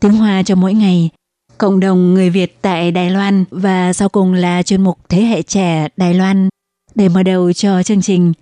[0.00, 1.10] tiếng Hoa cho mỗi ngày,
[1.58, 5.42] cộng đồng người Việt tại Đài Loan và sau cùng là chuyên mục Thế hệ
[5.42, 6.48] trẻ Đài Loan.
[6.94, 8.32] Để mở đầu cho chương trình,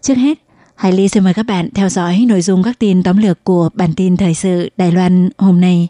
[0.00, 0.38] trước hết,
[0.74, 3.68] Hải Ly xin mời các bạn theo dõi nội dung các tin tóm lược của
[3.74, 5.88] bản tin thời sự Đài Loan hôm nay.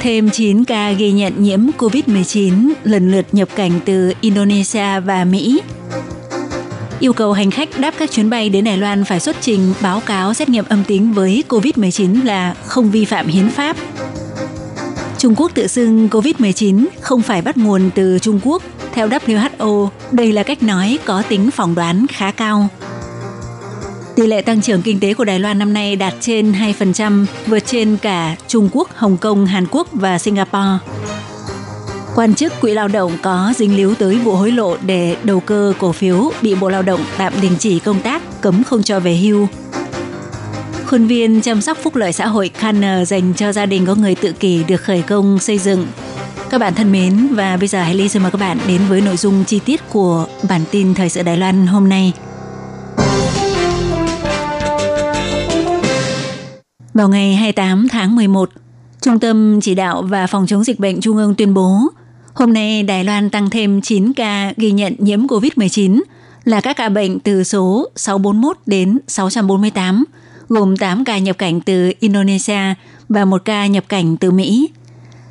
[0.00, 5.60] Thêm 9 ca ghi nhận nhiễm COVID-19 lần lượt nhập cảnh từ Indonesia và Mỹ
[7.00, 10.00] yêu cầu hành khách đáp các chuyến bay đến Đài Loan phải xuất trình báo
[10.00, 13.76] cáo xét nghiệm âm tính với COVID-19 là không vi phạm hiến pháp.
[15.18, 18.62] Trung Quốc tự xưng COVID-19 không phải bắt nguồn từ Trung Quốc.
[18.92, 22.68] Theo WHO, đây là cách nói có tính phỏng đoán khá cao.
[24.16, 27.66] Tỷ lệ tăng trưởng kinh tế của Đài Loan năm nay đạt trên 2%, vượt
[27.66, 30.78] trên cả Trung Quốc, Hồng Kông, Hàn Quốc và Singapore.
[32.14, 35.72] Quan chức Quỹ lao động có dính líu tới vụ hối lộ để đầu cơ
[35.78, 39.16] cổ phiếu bị Bộ Lao động tạm đình chỉ công tác, cấm không cho về
[39.16, 39.46] hưu.
[40.86, 44.14] Khuôn viên chăm sóc phúc lợi xã hội Canner dành cho gia đình có người
[44.14, 45.86] tự kỷ được khởi công xây dựng.
[46.50, 49.00] Các bạn thân mến, và bây giờ hãy Ly xin mời các bạn đến với
[49.00, 52.12] nội dung chi tiết của bản tin Thời sự Đài Loan hôm nay.
[56.94, 58.50] Vào ngày 28 tháng 11,
[59.00, 61.80] Trung tâm Chỉ đạo và Phòng chống dịch bệnh Trung ương tuyên bố
[62.40, 66.00] Hôm nay Đài Loan tăng thêm 9 ca ghi nhận nhiễm COVID-19
[66.44, 70.04] là các ca bệnh từ số 641 đến 648,
[70.48, 72.74] gồm 8 ca nhập cảnh từ Indonesia
[73.08, 74.70] và một ca nhập cảnh từ Mỹ.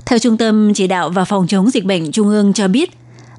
[0.06, 2.92] Theo Trung tâm Chỉ đạo và Phòng chống dịch bệnh Trung ương cho biết,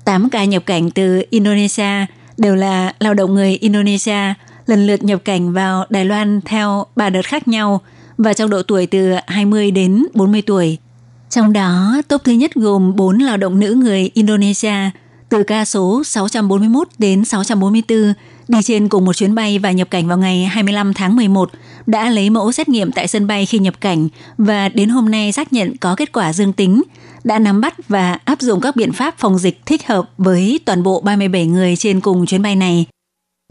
[0.04, 2.06] 8 ca nhập cảnh từ Indonesia
[2.36, 4.34] đều là lao động người Indonesia
[4.66, 7.80] lần lượt nhập cảnh vào Đài Loan theo 3 đợt khác nhau
[8.18, 10.78] và trong độ tuổi từ 20 đến 40 tuổi–
[11.30, 14.90] trong đó, top thứ nhất gồm 4 lao động nữ người Indonesia
[15.28, 18.14] từ ca số 641 đến 644
[18.48, 21.50] đi trên cùng một chuyến bay và nhập cảnh vào ngày 25 tháng 11
[21.86, 24.08] đã lấy mẫu xét nghiệm tại sân bay khi nhập cảnh
[24.38, 26.82] và đến hôm nay xác nhận có kết quả dương tính,
[27.24, 30.82] đã nắm bắt và áp dụng các biện pháp phòng dịch thích hợp với toàn
[30.82, 32.86] bộ 37 người trên cùng chuyến bay này.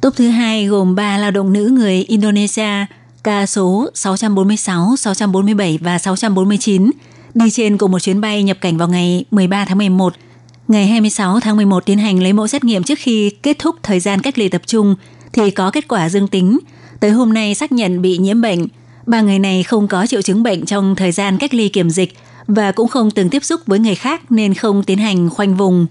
[0.01, 2.85] Top thứ hai gồm 3 lao động nữ người Indonesia,
[3.23, 6.91] ca số 646, 647 và 649
[7.33, 10.13] đi trên cùng một chuyến bay nhập cảnh vào ngày 13 tháng 11.
[10.67, 13.99] Ngày 26 tháng 11 tiến hành lấy mẫu xét nghiệm trước khi kết thúc thời
[13.99, 14.95] gian cách ly tập trung
[15.33, 16.59] thì có kết quả dương tính.
[16.99, 18.67] Tới hôm nay xác nhận bị nhiễm bệnh.
[19.05, 22.13] Ba người này không có triệu chứng bệnh trong thời gian cách ly kiểm dịch
[22.47, 25.87] và cũng không từng tiếp xúc với người khác nên không tiến hành khoanh vùng.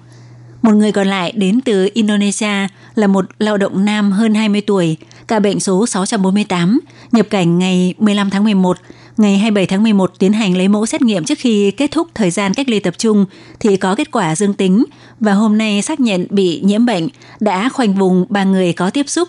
[0.62, 4.97] Một người còn lại đến từ Indonesia là một lao động nam hơn 20 tuổi,
[5.28, 6.81] ca bệnh số 648,
[7.12, 8.77] nhập cảnh ngày 15 tháng 11
[9.19, 12.31] ngày 27 tháng 11 tiến hành lấy mẫu xét nghiệm trước khi kết thúc thời
[12.31, 13.25] gian cách ly tập trung
[13.61, 14.84] thì có kết quả dương tính
[15.21, 17.09] và hôm nay xác nhận bị nhiễm bệnh,
[17.41, 19.28] đã khoanh vùng ba người có tiếp xúc.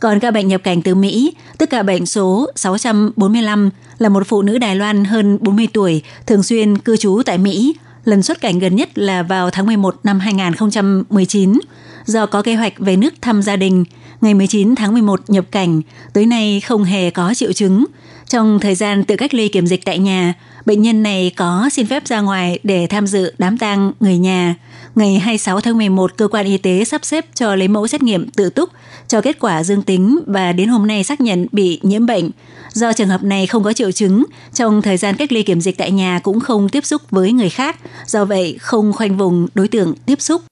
[0.00, 4.42] Còn ca bệnh nhập cảnh từ Mỹ, tức ca bệnh số 645 là một phụ
[4.42, 8.58] nữ Đài Loan hơn 40 tuổi, thường xuyên cư trú tại Mỹ, lần xuất cảnh
[8.58, 11.58] gần nhất là vào tháng 11 năm 2019.
[12.04, 13.84] Do có kế hoạch về nước thăm gia đình,
[14.20, 15.82] ngày 19 tháng 11 nhập cảnh,
[16.12, 17.84] tới nay không hề có triệu chứng,
[18.28, 20.34] trong thời gian tự cách ly kiểm dịch tại nhà,
[20.66, 24.54] bệnh nhân này có xin phép ra ngoài để tham dự đám tang người nhà.
[24.94, 28.30] Ngày 26 tháng 11, cơ quan y tế sắp xếp cho lấy mẫu xét nghiệm
[28.30, 28.70] tự túc,
[29.08, 32.30] cho kết quả dương tính và đến hôm nay xác nhận bị nhiễm bệnh.
[32.72, 34.24] Do trường hợp này không có triệu chứng,
[34.54, 37.50] trong thời gian cách ly kiểm dịch tại nhà cũng không tiếp xúc với người
[37.50, 40.42] khác, do vậy không khoanh vùng đối tượng tiếp xúc.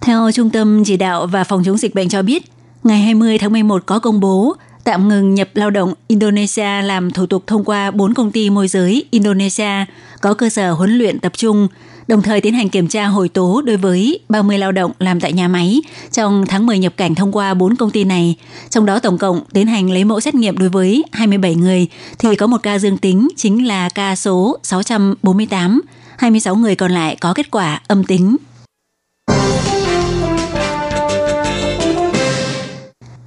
[0.00, 2.42] Theo Trung tâm Chỉ đạo và Phòng chống dịch bệnh cho biết,
[2.84, 7.26] ngày 20 tháng 11 có công bố tạm ngừng nhập lao động Indonesia làm thủ
[7.26, 9.84] tục thông qua 4 công ty môi giới Indonesia
[10.20, 11.68] có cơ sở huấn luyện tập trung,
[12.08, 15.32] đồng thời tiến hành kiểm tra hồi tố đối với 30 lao động làm tại
[15.32, 15.80] nhà máy
[16.12, 18.36] trong tháng 10 nhập cảnh thông qua 4 công ty này.
[18.70, 21.86] Trong đó tổng cộng tiến hành lấy mẫu xét nghiệm đối với 27 người
[22.18, 25.80] thì có một ca dương tính chính là ca số 648,
[26.18, 28.36] 26 người còn lại có kết quả âm tính.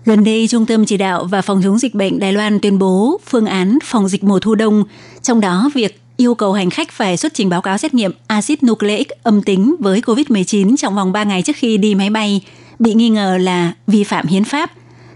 [0.06, 3.20] Gần đây, Trung tâm Chỉ đạo và Phòng chống dịch bệnh Đài Loan tuyên bố
[3.30, 4.84] phương án phòng dịch mùa thu đông,
[5.22, 8.64] trong đó việc yêu cầu hành khách phải xuất trình báo cáo xét nghiệm axit
[8.64, 12.42] nucleic âm tính với COVID-19 trong vòng 3 ngày trước khi đi máy bay,
[12.80, 14.72] bị nghi ngờ là vi phạm hiến pháp.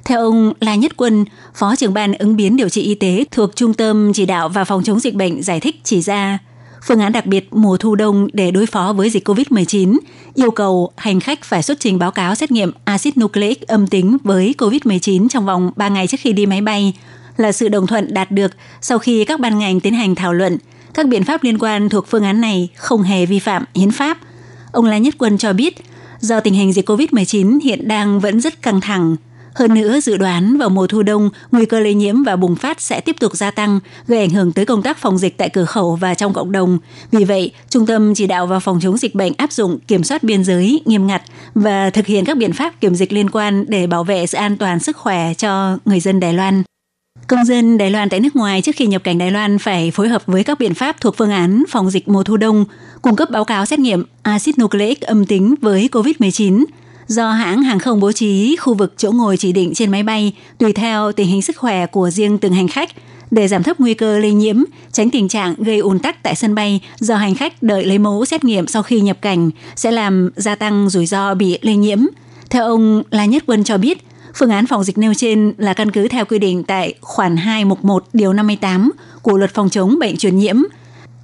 [0.06, 1.25] Theo ông La Nhất Quân,
[1.56, 4.63] Phó trưởng ban ứng biến điều trị y tế thuộc Trung tâm Chỉ đạo và
[4.63, 6.40] Phòng chống dịch bệnh giải thích chỉ ra,
[6.86, 9.98] phương án đặc biệt mùa thu đông để đối phó với dịch COVID-19
[10.34, 14.18] yêu cầu hành khách phải xuất trình báo cáo xét nghiệm axit nucleic âm tính
[14.24, 16.94] với COVID-19 trong vòng 3 ngày trước khi đi máy bay
[17.38, 18.52] là sự đồng thuận đạt được
[18.82, 20.58] sau khi các ban ngành tiến hành thảo luận.
[20.94, 24.18] Các biện pháp liên quan thuộc phương án này không hề vi phạm hiến pháp.
[24.72, 25.76] Ông La Nhất Quân cho biết,
[26.20, 29.16] do tình hình dịch COVID-19 hiện đang vẫn rất căng thẳng,
[29.57, 32.81] hơn nữa, dự đoán vào mùa thu đông, nguy cơ lây nhiễm và bùng phát
[32.81, 35.65] sẽ tiếp tục gia tăng, gây ảnh hưởng tới công tác phòng dịch tại cửa
[35.65, 36.77] khẩu và trong cộng đồng.
[37.12, 40.24] Vì vậy, Trung tâm Chỉ đạo và Phòng chống dịch bệnh áp dụng kiểm soát
[40.24, 41.21] biên giới nghiêm ngặt
[41.56, 44.57] và thực hiện các biện pháp kiểm dịch liên quan để bảo vệ sự an
[44.57, 46.63] toàn sức khỏe cho người dân Đài Loan.
[47.27, 50.07] Công dân Đài Loan tại nước ngoài trước khi nhập cảnh Đài Loan phải phối
[50.09, 52.65] hợp với các biện pháp thuộc phương án phòng dịch mùa thu đông,
[53.01, 56.65] cung cấp báo cáo xét nghiệm axit nucleic âm tính với COVID-19,
[57.07, 60.33] do hãng hàng không bố trí khu vực chỗ ngồi chỉ định trên máy bay
[60.57, 62.89] tùy theo tình hình sức khỏe của riêng từng hành khách
[63.31, 66.56] để giảm thấp nguy cơ lây nhiễm, tránh tình trạng gây ùn tắc tại sân
[66.56, 70.30] bay do hành khách đợi lấy mẫu xét nghiệm sau khi nhập cảnh sẽ làm
[70.36, 72.00] gia tăng rủi ro bị lây nhiễm.
[72.50, 73.98] Theo ông La Nhất Quân cho biết,
[74.36, 77.65] phương án phòng dịch nêu trên là căn cứ theo quy định tại khoản 2
[77.65, 80.56] mục 1 điều 58 của luật phòng chống bệnh truyền nhiễm.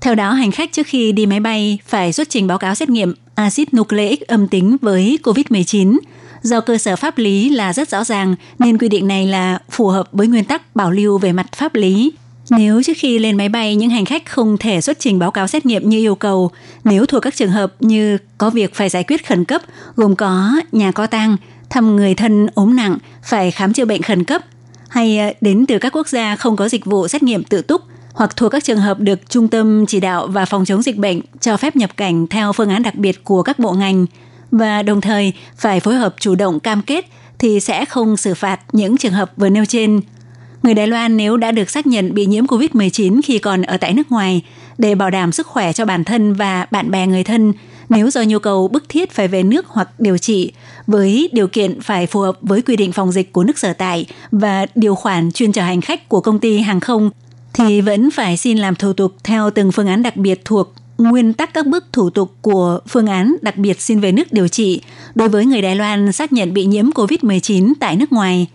[0.01, 2.89] Theo đó, hành khách trước khi đi máy bay phải xuất trình báo cáo xét
[2.89, 5.97] nghiệm axit nucleic âm tính với COVID-19.
[6.41, 9.87] Do cơ sở pháp lý là rất rõ ràng nên quy định này là phù
[9.87, 12.13] hợp với nguyên tắc bảo lưu về mặt pháp lý.
[12.49, 15.47] Nếu trước khi lên máy bay những hành khách không thể xuất trình báo cáo
[15.47, 16.51] xét nghiệm như yêu cầu,
[16.83, 19.61] nếu thuộc các trường hợp như có việc phải giải quyết khẩn cấp
[19.95, 21.37] gồm có nhà có tang,
[21.69, 24.41] thăm người thân ốm nặng, phải khám chữa bệnh khẩn cấp,
[24.89, 27.81] hay ờ, đến từ các quốc gia không có dịch vụ xét nghiệm tự túc
[28.13, 31.21] hoặc thuộc các trường hợp được Trung tâm Chỉ đạo và Phòng chống dịch bệnh
[31.41, 34.05] cho phép nhập cảnh theo phương án đặc biệt của các bộ ngành
[34.51, 37.05] và đồng thời phải phối hợp chủ động cam kết
[37.39, 40.01] thì sẽ không xử phạt những trường hợp vừa nêu trên.
[40.63, 43.93] Người Đài Loan nếu đã được xác nhận bị nhiễm COVID-19 khi còn ở tại
[43.93, 44.41] nước ngoài
[44.77, 47.53] để bảo đảm sức khỏe cho bản thân và bạn bè người thân,
[47.89, 50.51] nếu do nhu cầu bức thiết phải về nước hoặc điều trị,
[50.87, 54.05] với điều kiện phải phù hợp với quy định phòng dịch của nước sở tại
[54.31, 57.09] và điều khoản chuyên chở hành khách của công ty hàng không
[57.53, 61.33] thì vẫn phải xin làm thủ tục theo từng phương án đặc biệt thuộc nguyên
[61.33, 64.81] tắc các bước thủ tục của phương án đặc biệt xin về nước điều trị
[65.15, 68.47] đối với người Đài Loan xác nhận bị nhiễm COVID-19 tại nước ngoài.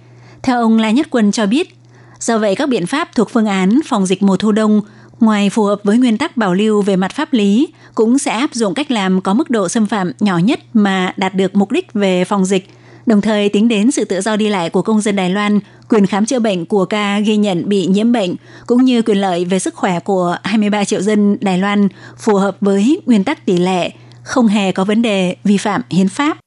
[0.43, 1.77] Theo ông La Nhất Quân cho biết,
[2.21, 4.81] do vậy các biện pháp thuộc phương án phòng dịch mùa thu đông
[5.21, 8.55] ngoài phù hợp với nguyên tắc bảo lưu về mặt pháp lý cũng sẽ áp
[8.55, 11.93] dụng cách làm có mức độ xâm phạm nhỏ nhất mà đạt được mục đích
[11.93, 12.69] về phòng dịch
[13.09, 16.07] đồng thời tính đến sự tự do đi lại của công dân Đài Loan, quyền
[16.07, 19.59] khám chữa bệnh của ca ghi nhận bị nhiễm bệnh, cũng như quyền lợi về
[19.59, 21.89] sức khỏe của 23 triệu dân Đài Loan
[22.19, 23.91] phù hợp với nguyên tắc tỷ lệ,
[24.23, 26.39] không hề có vấn đề vi phạm hiến pháp.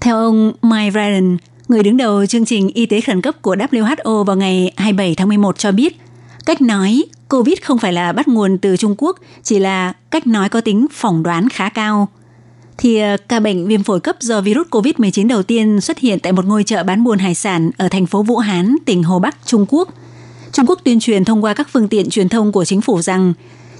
[0.00, 1.36] Theo ông Mike Ryan,
[1.68, 5.28] người đứng đầu chương trình y tế khẩn cấp của WHO vào ngày 27 tháng
[5.28, 6.00] 11 cho biết,
[6.46, 10.48] cách nói COVID không phải là bắt nguồn từ Trung Quốc, chỉ là cách nói
[10.48, 12.08] có tính phỏng đoán khá cao.
[12.78, 16.32] Thì ờ, ca bệnh viêm phổi cấp do virus COVID-19 đầu tiên xuất hiện tại
[16.32, 19.36] một ngôi chợ bán buôn hải sản ở thành phố Vũ Hán, tỉnh Hồ Bắc,
[19.46, 19.88] Trung Quốc.
[20.52, 23.32] Trung Quốc tuyên truyền thông qua các phương tiện truyền thông của chính phủ rằng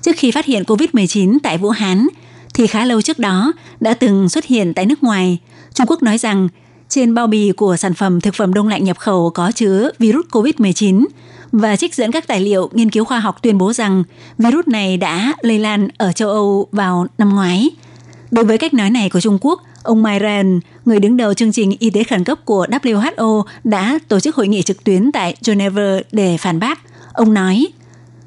[0.03, 2.07] trước khi phát hiện COVID-19 tại Vũ Hán,
[2.55, 5.39] thì khá lâu trước đó đã từng xuất hiện tại nước ngoài.
[5.75, 6.49] Trung Quốc nói rằng
[6.91, 10.27] trên bao bì của sản phẩm thực phẩm đông lạnh nhập khẩu có chứa virus
[10.27, 11.07] COVID-19
[11.53, 14.05] và trích dẫn các tài liệu nghiên cứu khoa học tuyên bố rằng
[14.39, 17.71] virus này đã lây lan ở châu Âu vào năm ngoái.
[18.31, 21.53] Đối với cách nói này của Trung Quốc, ông Mai Ryan, người đứng đầu chương
[21.53, 25.37] trình y tế khẩn cấp của WHO, đã tổ chức hội nghị trực tuyến tại
[25.47, 26.81] Geneva để phản bác.
[27.13, 27.67] Ông nói,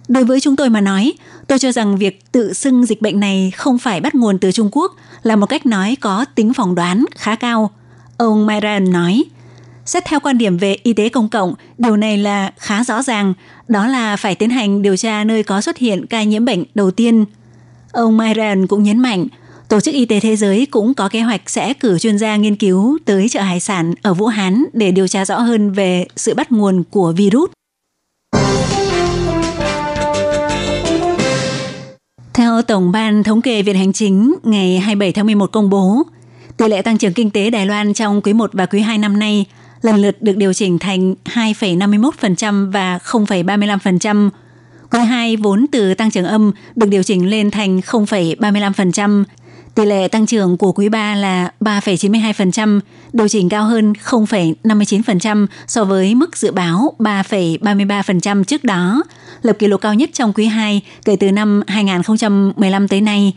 [0.08, 1.14] Đối với chúng tôi mà nói,
[1.48, 4.70] tôi cho rằng việc tự xưng dịch bệnh này không phải bắt nguồn từ Trung
[4.72, 7.72] Quốc là một cách nói có tính phỏng đoán khá cao.
[8.18, 9.24] Ông Myron nói,
[9.86, 13.34] Xét theo quan điểm về y tế công cộng, điều này là khá rõ ràng,
[13.68, 16.92] đó là phải tiến hành điều tra nơi có xuất hiện ca nhiễm bệnh đầu
[16.92, 17.26] tiên.
[17.92, 19.28] Ông Myron cũng nhấn mạnh,
[19.74, 22.56] Tổ chức Y tế Thế giới cũng có kế hoạch sẽ cử chuyên gia nghiên
[22.56, 26.34] cứu tới chợ hải sản ở Vũ Hán để điều tra rõ hơn về sự
[26.34, 27.50] bắt nguồn của virus.
[32.34, 36.04] Theo Tổng ban Thống kê Viện Hành Chính ngày 27 tháng 11 công bố,
[36.58, 39.20] tỷ lệ tăng trưởng kinh tế Đài Loan trong quý 1 và quý 2 năm
[39.20, 39.46] nay
[39.82, 44.30] lần lượt được điều chỉnh thành 2,51% và 0,35%.
[44.92, 49.24] Quý 2 vốn từ tăng trưởng âm được điều chỉnh lên thành 0,35%.
[49.76, 52.80] Tỷ lệ tăng trưởng của quý 3 là 3,92%,
[53.14, 59.04] điều chỉnh cao hơn 0,59% so với mức dự báo 3,33% trước đó,
[59.42, 63.34] lập kỷ lục cao nhất trong quý 2 kể từ năm 2015 tới nay.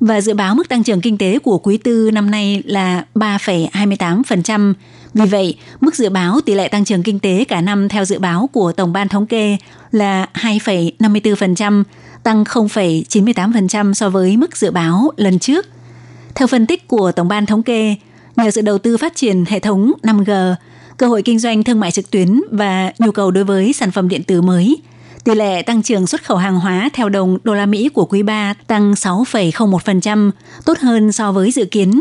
[0.00, 4.74] Và dự báo mức tăng trưởng kinh tế của quý tư năm nay là 3,28%.
[5.14, 8.18] Vì vậy, mức dự báo tỷ lệ tăng trưởng kinh tế cả năm theo dự
[8.18, 9.56] báo của Tổng ban Thống kê
[9.92, 11.82] là 2,54%,
[12.22, 15.66] tăng 0,98% so với mức dự báo lần trước.
[16.34, 17.96] Theo phân tích của Tổng ban Thống kê,
[18.36, 20.54] nhờ sự đầu tư phát triển hệ thống 5G,
[20.96, 24.08] cơ hội kinh doanh thương mại trực tuyến và nhu cầu đối với sản phẩm
[24.08, 24.76] điện tử mới,
[25.24, 28.22] tỷ lệ tăng trưởng xuất khẩu hàng hóa theo đồng đô la Mỹ của quý
[28.22, 30.30] 3 tăng 6,01%,
[30.64, 32.00] tốt hơn so với dự kiến.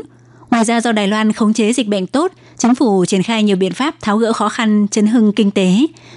[0.51, 3.57] Ngoài ra do Đài Loan khống chế dịch bệnh tốt, chính phủ triển khai nhiều
[3.57, 5.71] biện pháp tháo gỡ khó khăn, chấn hưng kinh tế,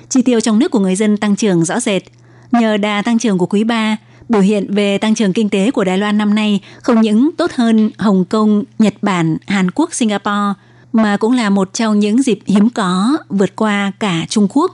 [0.09, 2.03] chi tiêu trong nước của người dân tăng trưởng rõ rệt.
[2.53, 3.97] Nhờ đà tăng trưởng của quý 3,
[4.29, 7.51] biểu hiện về tăng trưởng kinh tế của Đài Loan năm nay không những tốt
[7.55, 10.55] hơn Hồng Kông, Nhật Bản, Hàn Quốc, Singapore,
[10.93, 14.73] mà cũng là một trong những dịp hiếm có vượt qua cả Trung Quốc.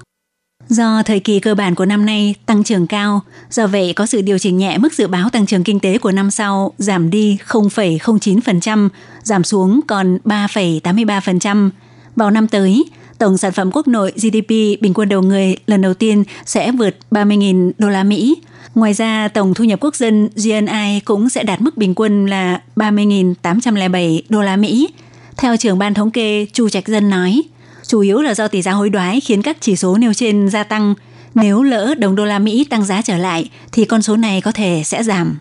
[0.68, 3.20] Do thời kỳ cơ bản của năm nay tăng trưởng cao,
[3.50, 6.12] do vậy có sự điều chỉnh nhẹ mức dự báo tăng trưởng kinh tế của
[6.12, 8.88] năm sau giảm đi 0,09%,
[9.22, 11.70] giảm xuống còn 3,83%.
[12.16, 12.84] Vào năm tới,
[13.18, 14.48] tổng sản phẩm quốc nội GDP
[14.80, 18.37] bình quân đầu người lần đầu tiên sẽ vượt 30.000 đô la Mỹ.
[18.75, 22.60] Ngoài ra, tổng thu nhập quốc dân GNI cũng sẽ đạt mức bình quân là
[22.76, 24.88] 30.807 đô la Mỹ.
[25.37, 27.42] Theo trưởng ban thống kê Chu Trạch Dân nói,
[27.88, 30.64] chủ yếu là do tỷ giá hối đoái khiến các chỉ số nêu trên gia
[30.64, 30.95] tăng.
[31.35, 34.52] Nếu lỡ đồng đô la Mỹ tăng giá trở lại thì con số này có
[34.52, 35.38] thể sẽ giảm.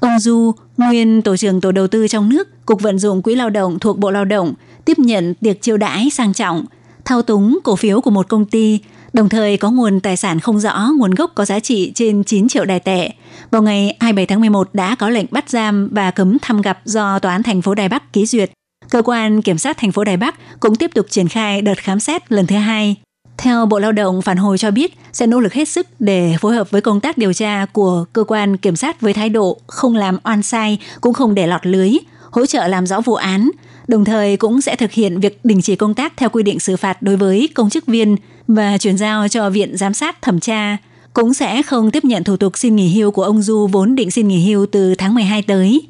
[0.00, 3.50] Ông Du, nguyên tổ trưởng tổ đầu tư trong nước, Cục vận dụng quỹ lao
[3.50, 4.54] động thuộc Bộ Lao động,
[4.84, 6.64] tiếp nhận tiệc chiêu đãi sang trọng,
[7.04, 8.80] thao túng cổ phiếu của một công ty,
[9.12, 12.48] đồng thời có nguồn tài sản không rõ, nguồn gốc có giá trị trên 9
[12.48, 13.10] triệu đài tệ.
[13.50, 17.18] Vào ngày 27 tháng 11 đã có lệnh bắt giam và cấm thăm gặp do
[17.18, 18.50] Tòa án thành phố Đài Bắc ký duyệt.
[18.90, 22.00] Cơ quan kiểm sát thành phố Đài Bắc cũng tiếp tục triển khai đợt khám
[22.00, 22.96] xét lần thứ hai.
[23.38, 26.54] Theo Bộ Lao động phản hồi cho biết sẽ nỗ lực hết sức để phối
[26.54, 29.96] hợp với công tác điều tra của cơ quan kiểm sát với thái độ không
[29.96, 31.90] làm oan sai cũng không để lọt lưới,
[32.30, 33.50] hỗ trợ làm rõ vụ án,
[33.88, 36.76] đồng thời cũng sẽ thực hiện việc đình chỉ công tác theo quy định xử
[36.76, 38.16] phạt đối với công chức viên
[38.48, 40.76] và chuyển giao cho Viện Giám sát thẩm tra.
[41.14, 44.10] Cũng sẽ không tiếp nhận thủ tục xin nghỉ hưu của ông Du vốn định
[44.10, 45.82] xin nghỉ hưu từ tháng 12 tới.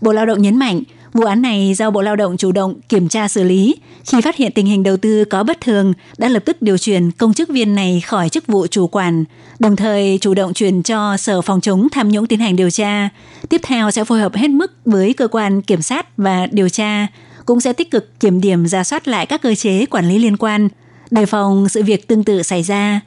[0.00, 3.08] Bộ Lao động nhấn mạnh, Vụ án này do Bộ Lao động chủ động kiểm
[3.08, 3.76] tra xử lý.
[4.04, 7.10] Khi phát hiện tình hình đầu tư có bất thường, đã lập tức điều chuyển
[7.10, 9.24] công chức viên này khỏi chức vụ chủ quản,
[9.58, 13.08] đồng thời chủ động chuyển cho Sở Phòng chống tham nhũng tiến hành điều tra.
[13.48, 17.06] Tiếp theo sẽ phối hợp hết mức với cơ quan kiểm sát và điều tra,
[17.46, 20.36] cũng sẽ tích cực kiểm điểm ra soát lại các cơ chế quản lý liên
[20.36, 20.68] quan,
[21.10, 23.00] đề phòng sự việc tương tự xảy ra.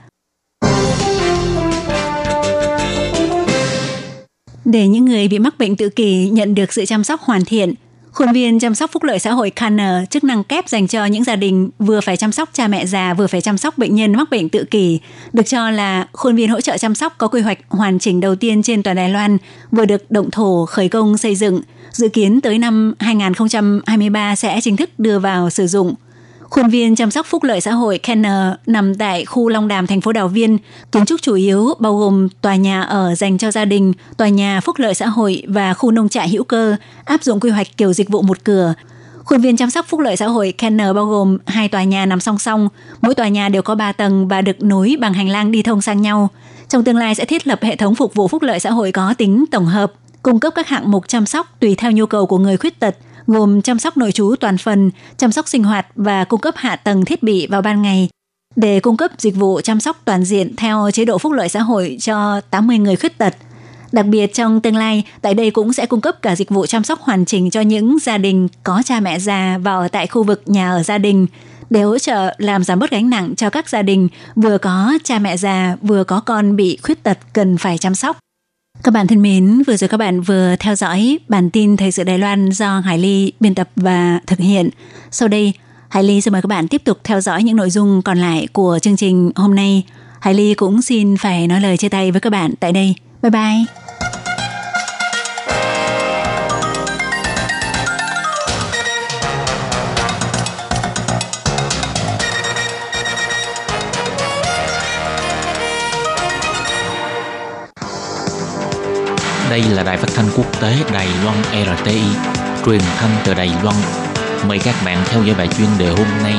[4.65, 7.73] Để những người bị mắc bệnh tự kỷ nhận được sự chăm sóc hoàn thiện,
[8.11, 11.23] Khuôn viên chăm sóc phúc lợi xã hội Canner chức năng kép dành cho những
[11.23, 14.13] gia đình vừa phải chăm sóc cha mẹ già vừa phải chăm sóc bệnh nhân
[14.13, 14.99] mắc bệnh tự kỷ,
[15.33, 18.35] được cho là khuôn viên hỗ trợ chăm sóc có quy hoạch hoàn chỉnh đầu
[18.35, 19.37] tiên trên toàn Đài Loan,
[19.71, 24.77] vừa được động thổ khởi công xây dựng, dự kiến tới năm 2023 sẽ chính
[24.77, 25.95] thức đưa vào sử dụng.
[26.51, 30.01] Khuôn viên chăm sóc phúc lợi xã hội Kenner nằm tại khu Long Đàm, thành
[30.01, 30.57] phố Đào Viên.
[30.91, 34.61] Kiến trúc chủ yếu bao gồm tòa nhà ở dành cho gia đình, tòa nhà
[34.61, 37.93] phúc lợi xã hội và khu nông trại hữu cơ, áp dụng quy hoạch kiểu
[37.93, 38.73] dịch vụ một cửa.
[39.23, 42.19] Khuôn viên chăm sóc phúc lợi xã hội Kenner bao gồm hai tòa nhà nằm
[42.19, 42.69] song song,
[43.01, 45.81] mỗi tòa nhà đều có 3 tầng và được nối bằng hành lang đi thông
[45.81, 46.29] sang nhau.
[46.69, 49.13] Trong tương lai sẽ thiết lập hệ thống phục vụ phúc lợi xã hội có
[49.17, 49.93] tính tổng hợp,
[50.23, 52.95] cung cấp các hạng mục chăm sóc tùy theo nhu cầu của người khuyết tật–
[53.27, 56.75] gồm chăm sóc nội trú toàn phần, chăm sóc sinh hoạt và cung cấp hạ
[56.75, 58.09] tầng thiết bị vào ban ngày
[58.55, 61.61] để cung cấp dịch vụ chăm sóc toàn diện theo chế độ phúc lợi xã
[61.61, 63.35] hội cho 80 người khuyết tật.
[63.91, 66.83] Đặc biệt trong tương lai, tại đây cũng sẽ cung cấp cả dịch vụ chăm
[66.83, 70.41] sóc hoàn chỉnh cho những gia đình có cha mẹ già vào tại khu vực
[70.45, 71.27] nhà ở gia đình
[71.69, 75.19] để hỗ trợ làm giảm bớt gánh nặng cho các gia đình vừa có cha
[75.19, 78.17] mẹ già vừa có con bị khuyết tật cần phải chăm sóc.
[78.83, 82.03] Các bạn thân mến, vừa rồi các bạn vừa theo dõi bản tin Thời sự
[82.03, 84.69] Đài Loan do Hải Ly biên tập và thực hiện.
[85.11, 85.53] Sau đây,
[85.89, 88.47] Hải Ly xin mời các bạn tiếp tục theo dõi những nội dung còn lại
[88.53, 89.83] của chương trình hôm nay.
[90.19, 92.95] Hải Ly cũng xin phải nói lời chia tay với các bạn tại đây.
[93.21, 93.90] Bye bye!
[109.51, 111.37] Đây là đài phát thanh quốc tế Đài Loan
[111.77, 112.01] RTI,
[112.65, 113.75] truyền thanh từ Đài Loan.
[114.47, 116.33] Mời các bạn theo dõi bài chuyên đề hôm nay.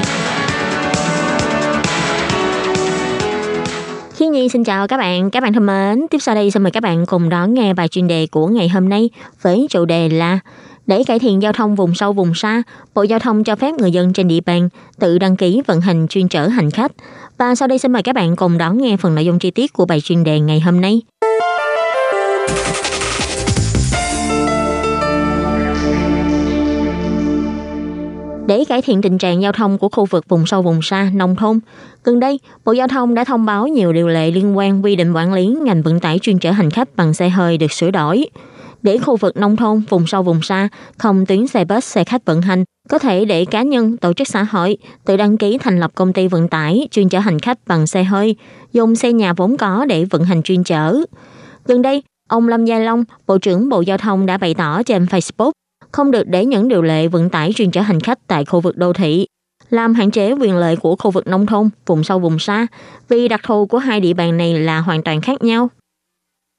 [4.15, 6.07] Khi Nhi xin chào các bạn, các bạn thân mến.
[6.11, 8.69] Tiếp sau đây xin mời các bạn cùng đón nghe bài chuyên đề của ngày
[8.69, 9.11] hôm nay
[9.43, 10.39] với chủ đề là
[10.87, 12.63] để cải thiện giao thông vùng sâu vùng xa,
[12.95, 16.09] Bộ Giao thông cho phép người dân trên địa bàn tự đăng ký vận hành
[16.09, 16.93] chuyên chở hành khách.
[17.39, 19.73] Và sau đây xin mời các bạn cùng đón nghe phần nội dung chi tiết
[19.73, 21.01] của bài chuyên đề ngày hôm nay.
[28.47, 31.37] Để cải thiện tình trạng giao thông của khu vực vùng sâu vùng xa, nông
[31.37, 31.61] thôn,
[32.05, 35.13] gần đây, Bộ Giao thông đã thông báo nhiều điều lệ liên quan quy định
[35.13, 38.27] quản lý ngành vận tải chuyên chở hành khách bằng xe hơi được sửa đổi.
[38.83, 40.69] Để khu vực nông thôn, vùng sâu vùng xa,
[40.99, 44.29] không tuyến xe bus, xe khách vận hành, có thể để cá nhân, tổ chức
[44.29, 47.59] xã hội tự đăng ký thành lập công ty vận tải chuyên chở hành khách
[47.67, 48.37] bằng xe hơi,
[48.73, 50.97] dùng xe nhà vốn có để vận hành chuyên chở.
[51.67, 55.05] Gần đây, ông Lâm Gia Long, Bộ trưởng Bộ Giao thông đã bày tỏ trên
[55.05, 55.53] Facebook
[55.93, 58.77] không được để những điều lệ vận tải chuyên chở hành khách tại khu vực
[58.77, 59.27] đô thị
[59.71, 62.67] làm hạn chế quyền lợi của khu vực nông thôn, vùng sâu vùng xa,
[63.09, 65.69] vì đặc thù của hai địa bàn này là hoàn toàn khác nhau.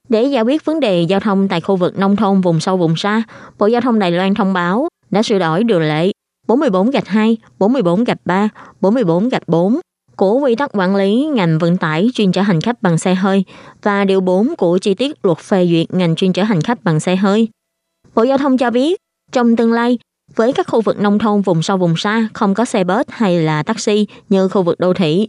[0.10, 2.96] Để giải quyết vấn đề giao thông tại khu vực nông thôn, vùng sâu vùng
[2.96, 3.24] xa,
[3.60, 6.12] Bộ Giao thông Đài Loan thông báo đã sửa đổi điều lệ
[6.48, 8.50] 44 gạch 2, 44 gạch 3,
[8.82, 9.80] 44 gạch 4
[10.16, 13.44] của quy tắc quản lý ngành vận tải chuyên chở hành khách bằng xe hơi
[13.82, 17.00] và điều 4 của chi tiết luật phê duyệt ngành chuyên chở hành khách bằng
[17.00, 17.48] xe hơi.
[18.16, 19.00] Bộ Giao thông cho biết,
[19.34, 19.98] trong tương lai,
[20.36, 23.42] với các khu vực nông thôn vùng sâu vùng xa không có xe bus hay
[23.42, 25.28] là taxi như khu vực đô thị,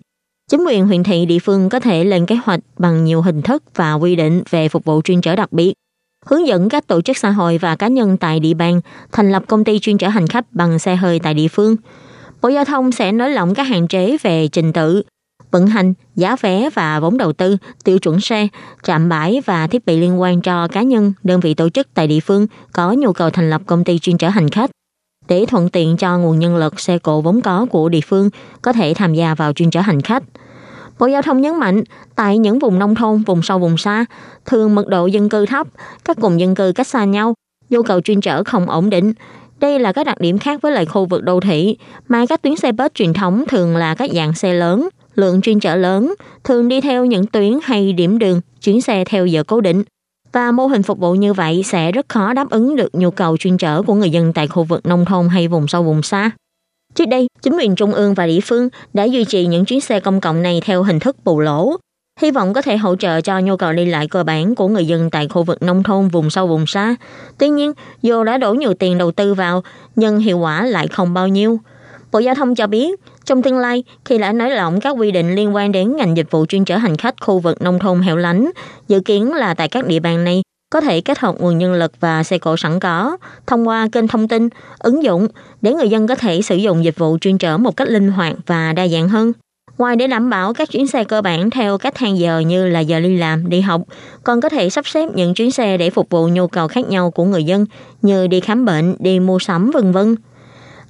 [0.51, 3.63] chính quyền huyện thị địa phương có thể lên kế hoạch bằng nhiều hình thức
[3.75, 5.73] và quy định về phục vụ chuyên chở đặc biệt,
[6.27, 8.81] hướng dẫn các tổ chức xã hội và cá nhân tại địa bàn
[9.13, 11.77] thành lập công ty chuyên chở hành khách bằng xe hơi tại địa phương.
[12.43, 15.03] Bộ Giao thông sẽ nới lỏng các hạn chế về trình tự,
[15.55, 18.49] vận hành, giá vé và vốn đầu tư, tiêu chuẩn xe,
[18.83, 22.07] trạm bãi và thiết bị liên quan cho cá nhân, đơn vị tổ chức tại
[22.07, 24.71] địa phương có nhu cầu thành lập công ty chuyên chở hành khách
[25.29, 28.31] để thuận tiện cho nguồn nhân lực xe cộ vốn có của địa phương
[28.63, 30.23] có thể tham gia vào chuyên chở hành khách.
[30.99, 31.83] Bộ Giao thông nhấn mạnh,
[32.17, 34.05] tại những vùng nông thôn, vùng sâu, vùng xa,
[34.47, 35.67] thường mật độ dân cư thấp,
[36.05, 37.35] các cụm dân cư cách xa nhau,
[37.71, 39.13] nhu cầu chuyên chở không ổn định.
[39.61, 41.77] Đây là các đặc điểm khác với lại khu vực đô thị,
[42.09, 45.61] mà các tuyến xe bus truyền thống thường là các dạng xe lớn, lượng chuyên
[45.61, 49.61] chở lớn, thường đi theo những tuyến hay điểm đường, chuyến xe theo giờ cố
[49.61, 49.83] định.
[50.33, 53.37] Và mô hình phục vụ như vậy sẽ rất khó đáp ứng được nhu cầu
[53.37, 56.31] chuyên chở của người dân tại khu vực nông thôn hay vùng sâu vùng xa.
[56.95, 60.01] Trước đây, chính quyền trung ương và địa phương đã duy trì những chuyến xe
[60.01, 61.77] công cộng này theo hình thức bù lỗ,
[62.21, 64.87] hy vọng có thể hỗ trợ cho nhu cầu đi lại cơ bản của người
[64.87, 66.97] dân tại khu vực nông thôn vùng sâu vùng xa.
[67.39, 67.73] Tuy nhiên,
[68.03, 69.63] dù đã đổ nhiều tiền đầu tư vào,
[69.97, 71.59] nhưng hiệu quả lại không bao nhiêu.
[72.15, 75.35] Bộ Giao thông cho biết, trong tương lai, khi đã nới lỏng các quy định
[75.35, 78.17] liên quan đến ngành dịch vụ chuyên chở hành khách khu vực nông thôn hẻo
[78.17, 78.51] lánh,
[78.89, 81.93] dự kiến là tại các địa bàn này có thể kết hợp nguồn nhân lực
[82.01, 84.49] và xe cộ sẵn có thông qua kênh thông tin,
[84.79, 85.29] ứng dụng
[85.61, 88.35] để người dân có thể sử dụng dịch vụ chuyên chở một cách linh hoạt
[88.47, 89.33] và đa dạng hơn.
[89.79, 92.81] Ngoài để đảm bảo các chuyến xe cơ bản theo các thang giờ như là
[92.81, 93.83] giờ đi làm, đi học,
[94.25, 97.11] còn có thể sắp xếp những chuyến xe để phục vụ nhu cầu khác nhau
[97.11, 97.67] của người dân
[98.03, 100.17] như đi khám bệnh, đi mua sắm vân vân.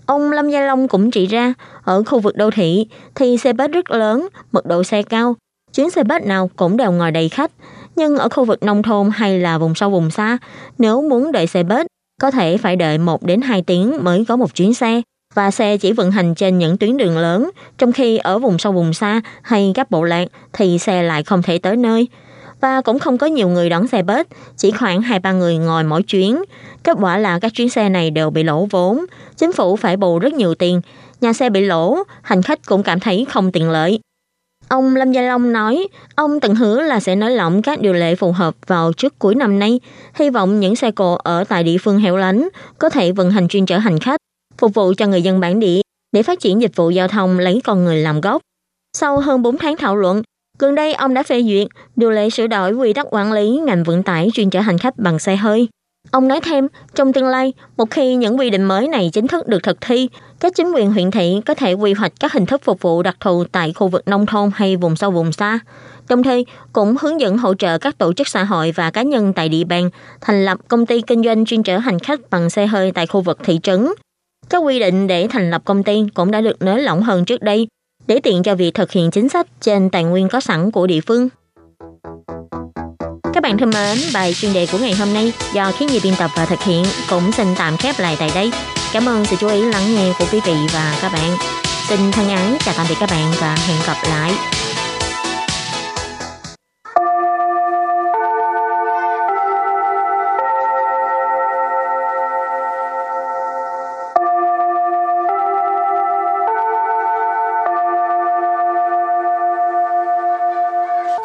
[0.06, 3.70] Ông Lâm Gia Long cũng chỉ ra, ở khu vực đô thị thì xe bus
[3.70, 5.36] rất lớn, mật độ xe cao,
[5.74, 7.50] chuyến xe bus nào cũng đều ngồi đầy khách.
[7.96, 10.38] Nhưng ở khu vực nông thôn hay là vùng sâu vùng xa,
[10.78, 11.86] nếu muốn đợi xe bus,
[12.20, 15.02] có thể phải đợi 1 đến 2 tiếng mới có một chuyến xe
[15.34, 18.72] và xe chỉ vận hành trên những tuyến đường lớn, trong khi ở vùng sâu
[18.72, 22.08] vùng xa hay các bộ lạc thì xe lại không thể tới nơi.
[22.64, 26.02] Và cũng không có nhiều người đón xe bus, chỉ khoảng 2-3 người ngồi mỗi
[26.02, 26.42] chuyến.
[26.82, 29.04] Kết quả là các chuyến xe này đều bị lỗ vốn,
[29.36, 30.80] chính phủ phải bù rất nhiều tiền,
[31.20, 34.00] nhà xe bị lỗ, hành khách cũng cảm thấy không tiện lợi.
[34.68, 38.14] Ông Lâm Gia Long nói, ông từng hứa là sẽ nới lỏng các điều lệ
[38.14, 39.80] phù hợp vào trước cuối năm nay,
[40.14, 42.48] hy vọng những xe cộ ở tại địa phương hẻo lánh
[42.78, 44.20] có thể vận hành chuyên chở hành khách,
[44.58, 45.80] phục vụ cho người dân bản địa
[46.12, 48.42] để phát triển dịch vụ giao thông lấy con người làm gốc.
[48.98, 50.22] Sau hơn 4 tháng thảo luận,
[50.58, 53.84] gần đây ông đã phê duyệt điều lệ sửa đổi quy tắc quản lý ngành
[53.84, 55.68] vận tải chuyên chở hành khách bằng xe hơi.
[56.10, 59.48] Ông nói thêm, trong tương lai, một khi những quy định mới này chính thức
[59.48, 60.08] được thực thi,
[60.40, 63.16] các chính quyền huyện thị có thể quy hoạch các hình thức phục vụ đặc
[63.20, 65.58] thù tại khu vực nông thôn hay vùng sâu vùng xa.
[66.08, 69.32] Đồng thời, cũng hướng dẫn hỗ trợ các tổ chức xã hội và cá nhân
[69.32, 69.90] tại địa bàn
[70.20, 73.20] thành lập công ty kinh doanh chuyên chở hành khách bằng xe hơi tại khu
[73.20, 73.88] vực thị trấn.
[74.50, 77.42] Các quy định để thành lập công ty cũng đã được nới lỏng hơn trước
[77.42, 77.66] đây
[78.06, 81.00] để tiện cho việc thực hiện chính sách trên tài nguyên có sẵn của địa
[81.00, 81.28] phương.
[83.32, 86.14] Các bạn thân mến, bài chuyên đề của ngày hôm nay do khiến nhi biên
[86.18, 88.52] tập và thực hiện cũng xin tạm khép lại tại đây.
[88.92, 91.36] Cảm ơn sự chú ý lắng nghe của quý vị và các bạn.
[91.88, 94.53] Xin thân ái chào tạm biệt các bạn và hẹn gặp lại.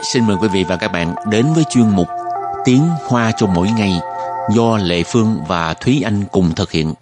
[0.04, 2.08] Xin mời quý vị và các bạn đến với chuyên mục
[2.66, 4.00] Tiếng Hoa cho mỗi ngày
[4.56, 6.94] do Lệ Phương và Thúy Anh cùng thực hiện.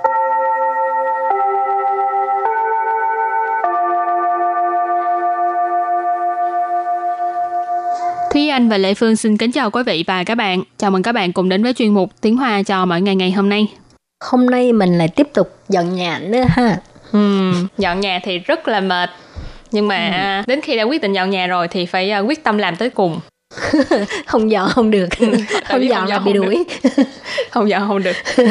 [8.33, 10.63] Thúy Anh và Lệ Phương xin kính chào quý vị và các bạn.
[10.77, 13.31] Chào mừng các bạn cùng đến với chuyên mục Tiếng Hoa cho mỗi ngày ngày
[13.31, 13.67] hôm nay.
[14.23, 16.77] Hôm nay mình lại tiếp tục dọn nhà nữa ha.
[17.17, 19.09] Uhm, dọn nhà thì rất là mệt.
[19.71, 20.43] Nhưng mà ừ.
[20.47, 22.89] đến khi đã quyết định dọn nhà rồi thì phải uh, quyết tâm làm tới
[22.89, 23.19] cùng.
[24.25, 25.07] không dọn không được.
[25.65, 26.65] không dọn là bị đuổi.
[27.51, 28.15] không dọn không được.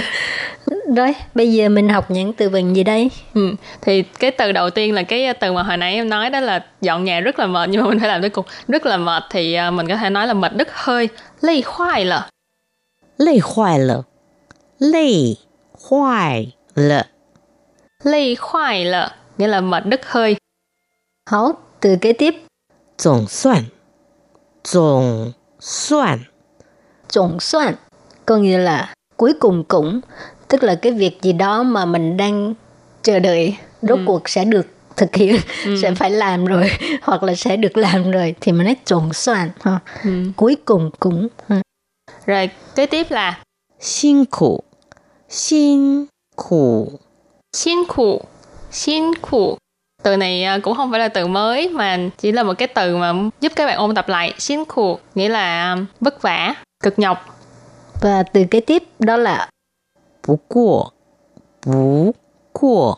[0.96, 3.10] Rồi, bây giờ mình học những từ vựng gì đây?
[3.34, 6.40] Ừ, thì cái từ đầu tiên là cái từ mà hồi nãy em nói đó
[6.40, 8.46] là dọn nhà rất là mệt nhưng mà mình phải làm tới cùng.
[8.68, 11.08] Rất là mệt thì uh, mình có thể nói là mệt đứt hơi.
[11.40, 12.22] Lây khoai lợ.
[13.18, 14.02] Lây khoai lợ.
[14.78, 15.36] Lây
[15.72, 17.02] khoai lợ.
[18.02, 20.36] Lây khoai lợ nghĩa là mệt đứt hơi.
[21.30, 22.34] Hảo, từ kế tiếp.
[23.04, 23.64] Tổng soạn.
[24.72, 26.18] Tổng soạn.
[27.14, 27.74] Tổng soạn
[28.26, 30.00] có nghĩa là cuối cùng cũng
[30.48, 32.54] tức là cái việc gì đó mà mình đang
[33.02, 34.04] chờ đợi rốt ừ.
[34.06, 35.76] cuộc sẽ được thực hiện ừ.
[35.82, 36.70] sẽ phải làm rồi
[37.02, 39.78] hoặc là sẽ được làm rồi thì mình nói tổng soạn ha.
[40.04, 40.10] Ừ.
[40.36, 41.62] cuối cùng cũng ha.
[42.26, 43.42] rồi kế tiếp là
[43.80, 44.60] xin khổ
[45.28, 46.04] xin
[46.36, 46.88] khổ
[47.56, 48.20] xin khổ
[48.70, 49.58] xin khổ
[50.06, 52.96] từ này à, cũng không phải là từ mới mà chỉ là một cái từ
[52.96, 54.34] mà giúp các bạn ôn tập lại.
[54.38, 57.38] Xin khu nghĩa là à, vất vả cực nhọc.
[58.00, 59.48] Và từ kế tiếp đó là
[60.26, 60.84] bú cua.
[61.66, 62.14] Bú
[62.52, 62.94] cua.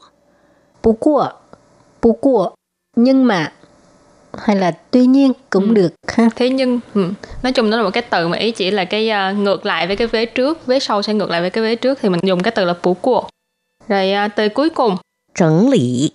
[0.82, 1.28] Bú cua.
[2.02, 2.50] Bú cua.
[2.96, 3.52] Nhưng mà
[4.38, 5.74] hay là tuy nhiên cũng ừ.
[5.74, 6.28] được ha.
[6.36, 7.12] Thế nhưng ừ.
[7.42, 9.86] nói chung đó là một cái từ mà ý chỉ là cái uh, ngược lại
[9.86, 12.20] với cái vế trước vế sau sẽ ngược lại với cái vế trước thì mình
[12.22, 13.22] dùng cái từ là bú cua.
[13.88, 14.96] Rồi uh, từ cuối cùng.
[15.38, 16.10] Chuẩn lý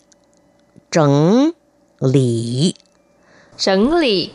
[0.93, 1.51] Trấn
[1.99, 2.73] lý.
[3.57, 4.29] Trấn lý.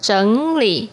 [0.00, 0.88] Trấn lý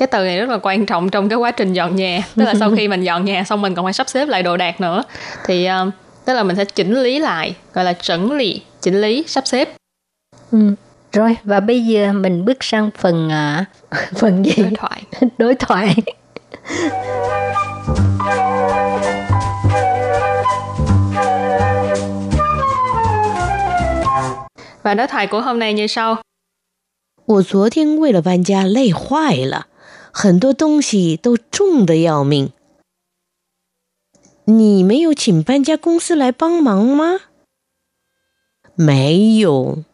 [0.00, 2.54] cái từ này rất là quan trọng trong cái quá trình dọn nhà tức là
[2.60, 5.02] sau khi mình dọn nhà xong mình còn phải sắp xếp lại đồ đạc nữa
[5.44, 5.94] thì uh,
[6.24, 9.76] tức là mình sẽ chỉnh lý lại gọi là chỉnh lý chỉnh lý sắp xếp
[10.52, 10.58] ừ.
[11.12, 13.66] rồi và bây giờ mình bước sang phần uh,
[14.16, 15.02] phần gì đối thoại
[15.38, 15.96] đối thoại
[24.82, 26.22] và đối thoại của hôm nay như sau
[27.26, 29.66] 我昨天为了搬家累坏了。
[30.12, 32.52] 很多东西都重的要命。
[34.44, 37.20] 你没有请搬家公司来帮忙吗？
[38.74, 39.84] 没有，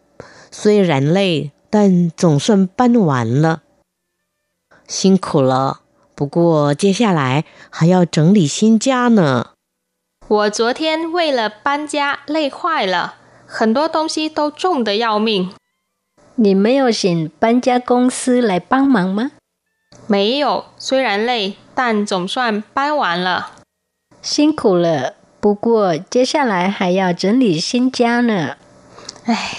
[0.51, 3.63] 虽然累，但总算搬完了。
[4.89, 5.81] 辛苦了，
[6.15, 9.51] 不过接下来还要整理新家呢。
[10.27, 13.17] 我昨天为了搬家累坏了，
[13.59, 15.51] 很多东西都重的要命。
[16.35, 19.31] 你没有请搬家公司来帮忙吗？
[20.07, 23.53] 没有，虽然累，但总算搬完了。
[24.21, 28.57] 辛苦了，不过接下来还要整理新家呢。
[29.25, 29.57] 唉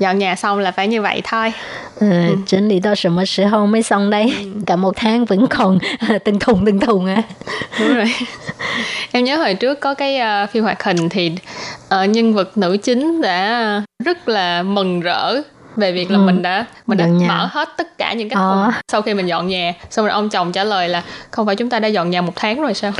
[0.00, 1.52] ，dọn nhà xong là phải như vậy thôi.
[1.99, 4.33] Ừ, ừ.整理到什么时候 mới xong đây?
[4.39, 4.61] Ừ.
[4.65, 5.79] Cả một tháng vẫn còn
[6.23, 7.23] từng thùng từng thùng à.
[7.79, 8.13] Đúng rồi.
[9.11, 11.31] em nhớ hồi trước có cái uh, phim hoạt hình thì
[12.03, 15.41] uh, nhân vật nữ chính đã rất là mừng rỡ
[15.75, 16.21] về việc là ừ.
[16.21, 17.27] mình đã mình đã nhà.
[17.27, 18.71] mở hết tất cả những cái thùng ờ.
[18.91, 21.69] sau khi mình dọn nhà xong rồi ông chồng trả lời là không phải chúng
[21.69, 22.91] ta đã dọn nhà một tháng rồi sao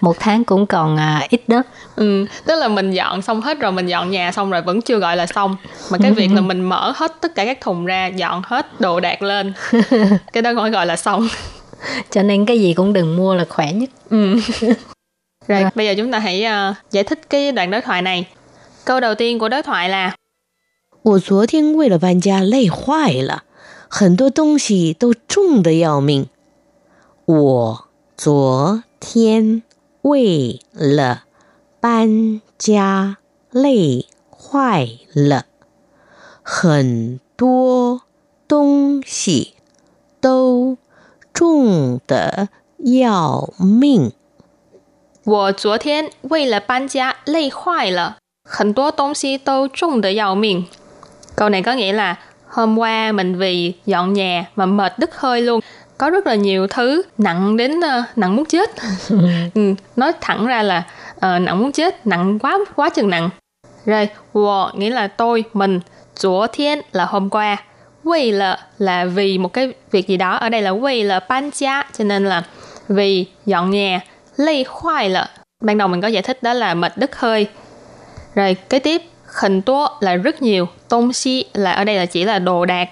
[0.00, 1.62] một tháng cũng còn à, ít đó
[1.96, 4.98] ừ, tức là mình dọn xong hết rồi mình dọn nhà xong rồi vẫn chưa
[4.98, 5.56] gọi là xong
[5.90, 9.00] mà cái việc là mình mở hết tất cả các thùng ra dọn hết đồ
[9.00, 9.52] đạc lên
[10.32, 11.28] cái đó gọi gọi là xong
[12.10, 14.36] cho nên cái gì cũng đừng mua là khỏe nhất ừ.
[15.48, 18.26] rồi bây giờ chúng ta hãy uh, giải thích cái đoạn đối thoại này
[18.84, 20.14] câu đầu tiên của đối thoại là
[21.02, 23.44] 我昨天为了搬家累坏了，
[23.88, 26.28] 很多东西都重的要命。
[27.24, 29.62] 我昨 天
[30.02, 31.24] 为了
[31.80, 33.18] 搬家
[33.50, 35.46] 累坏了，
[36.42, 38.02] 很多
[38.46, 39.54] 东西
[40.20, 40.76] 都
[41.32, 42.48] 重的
[42.78, 44.12] 要命。
[45.24, 48.16] 我昨天为了搬家累坏了。
[48.50, 50.64] 很多东西都重的要命.
[51.36, 55.40] Câu này có nghĩa là hôm qua mình vì dọn nhà mà mệt đứt hơi
[55.40, 55.60] luôn.
[55.97, 58.69] Có rất là nhiều thứ nặng đến uh, nặng muốn chết.
[59.53, 60.83] ừ, nói thẳng ra là
[61.15, 63.29] uh, nặng muốn chết, nặng quá quá chừng nặng.
[63.85, 65.79] Rồi, wo nghĩa là tôi, mình,
[66.19, 67.57] chúa thiên là hôm qua,
[68.03, 70.35] vì là là vì một cái việc gì đó.
[70.35, 72.43] Ở đây là vì là ban gia cho nên là
[72.87, 74.01] vì dọn nhà.
[74.37, 75.29] Lây khoai là
[75.61, 77.47] ban đầu mình có giải thích đó là mệt đứt hơi.
[78.35, 80.67] Rồi kế tiếp khẩn tố là rất nhiều.
[80.89, 82.89] Tôn si là ở đây là chỉ là đồ đạc.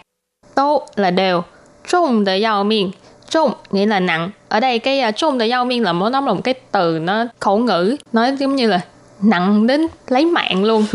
[0.56, 1.44] Tô là đều
[1.89, 2.91] trung de yao miên
[3.31, 6.21] trung nghĩa là nặng ở đây cái uh, trung de yao miên là nó là
[6.21, 8.81] một cái từ nó khẩu ngữ nói giống như là
[9.21, 10.87] nặng đến lấy mạng luôn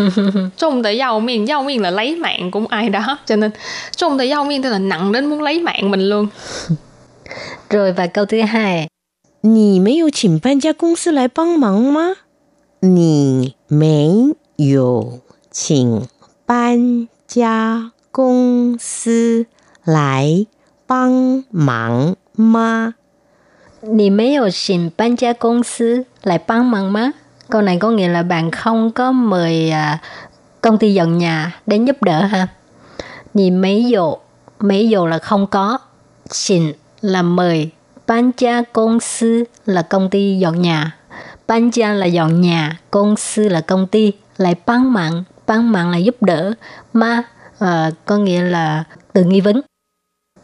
[0.57, 3.51] trung de yao miên yao miên là lấy mạng cũng ai đó cho nên
[3.95, 6.27] trung de yao miên tức là nặng đến muốn lấy mạng mình luôn
[7.69, 8.87] rồi và câu thứ hai
[9.43, 12.17] 你没有请搬家公司来帮忙吗？
[12.79, 16.07] 你没有请
[16.45, 19.47] 搬家公司
[19.83, 20.45] 来
[20.87, 22.93] 帮忙吗？
[23.81, 27.13] 你没有请搬家公司来帮忙吗？
[27.49, 29.99] Câu này có nghĩa là bạn không có mời uh,
[30.61, 32.47] công ty dọn nhà đến giúp đỡ ha.
[33.33, 34.15] Nì mấy dụ,
[34.59, 35.77] mấy dụ là không có,
[36.29, 37.69] xin là mời,
[38.07, 40.97] ban gia công sư là công ty dọn nhà,
[41.47, 46.53] ban gia là dọn nhà, công sư là công ty, lại帮mạng,帮mạng là giúp đỡ,
[46.93, 47.23] ma
[47.63, 47.67] uh,
[48.05, 48.83] có nghĩa là
[49.13, 49.61] từ nghi vấn.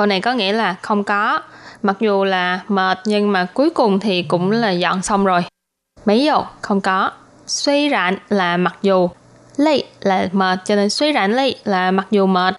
[0.00, 1.40] Câu này có nghĩa là không có.
[1.82, 5.44] Mặc dù là mệt nhưng mà cuối cùng thì cũng là dọn xong rồi.
[6.04, 7.10] Mấy dụ không có.
[7.46, 9.08] Suy rạn là mặc dù.
[9.56, 12.54] Lây là mệt cho nên suy rạn lây là mặc dù mệt.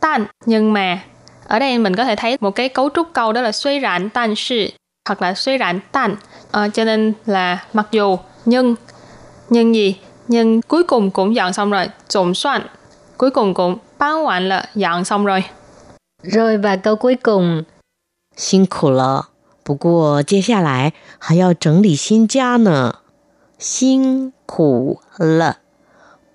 [0.00, 0.98] Tan nhưng mà.
[1.46, 4.10] Ở đây mình có thể thấy một cái cấu trúc câu đó là suy rạn
[4.10, 4.68] tan sự
[5.08, 6.16] hoặc là suy rạn tan.
[6.50, 8.74] Ờ, cho nên là mặc dù nhưng
[9.48, 9.96] nhưng gì?
[10.28, 11.88] Nhưng cuối cùng cũng dọn xong rồi.
[12.14, 12.66] Tổng soạn
[13.16, 15.44] cuối cùng cũng bán hoàn là dọn xong rồi.
[16.23, 17.63] Rồi và câu cuối cùng
[18.35, 19.29] 辛苦了，
[19.63, 22.95] 不过接下来还要整理新家呢。
[23.57, 25.57] 辛苦了，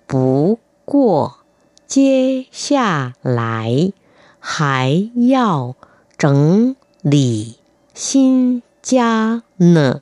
[0.05, 1.37] 不过
[1.85, 3.91] 接下来
[4.39, 5.75] 还要
[6.17, 7.55] 整理
[7.93, 10.01] 新家呢。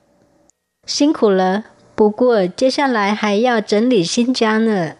[0.85, 1.63] 辛苦了，
[1.95, 4.95] 不过接下来还要整理新家呢。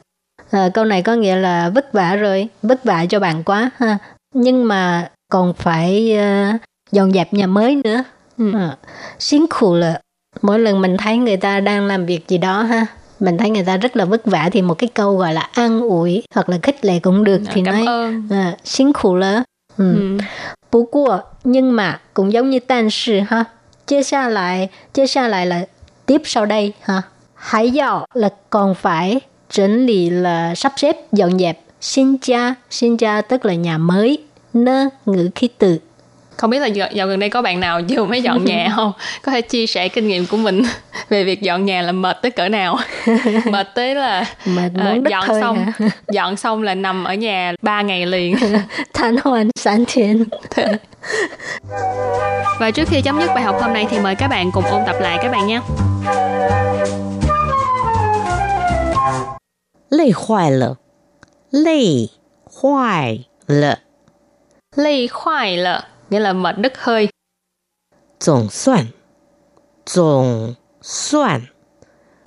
[0.51, 3.97] À, câu này có nghĩa là vất vả rồi, vất vả cho bạn quá ha.
[4.34, 6.52] nhưng mà còn phải ờ,
[6.92, 8.04] dọn dẹp nhà mới nữa.
[8.38, 8.52] Ừ.
[8.52, 8.76] Ờ, à,
[9.18, 10.00] xính là
[10.42, 12.86] mỗi lần mình thấy người ta đang làm việc gì đó ha
[13.20, 15.80] mình thấy người ta rất là vất vả thì một cái câu gọi là an
[15.80, 18.28] ủi hoặc là khích lệ cũng được dạ, thì Cảm nói ơn.
[18.30, 19.42] Ờ, à, xính khủ lỡ
[19.76, 19.94] ừ.
[19.94, 20.18] ừ.
[21.44, 23.44] nhưng mà cũng giống như tan sự ha
[23.86, 25.66] chia xa lại chia xa lại là
[26.06, 27.02] tiếp sau đây ha
[27.34, 32.96] hãy dạo là còn phải chỉnh lý là sắp xếp dọn dẹp Xin cha, xin
[32.96, 34.18] cha tức là nhà mới.
[34.52, 35.78] Nơ ngữ khí từ.
[36.36, 38.92] Không biết là dạo, dạo gần đây có bạn nào vừa mới dọn nhà không?
[39.22, 40.62] Có thể chia sẻ kinh nghiệm của mình
[41.08, 42.78] về việc dọn nhà là mệt tới cỡ nào?
[43.44, 45.88] mệt tới là Mệt muốn đứt dọn xong hả?
[46.12, 48.36] dọn xong là nằm ở nhà 3 ngày liền.
[48.94, 50.24] Than hoan sáng thiên.
[52.60, 54.80] Và trước khi chấm dứt bài học hôm nay thì mời các bạn cùng ôn
[54.86, 55.60] tập lại các bạn nhé.
[61.49, 62.09] 累
[62.45, 63.79] 坏了，
[64.75, 65.07] 累坏了。
[65.07, 67.09] Ly khoai lợ nghĩa là mệt đứt hơi.
[68.19, 68.87] 总算，
[69.85, 71.41] 总算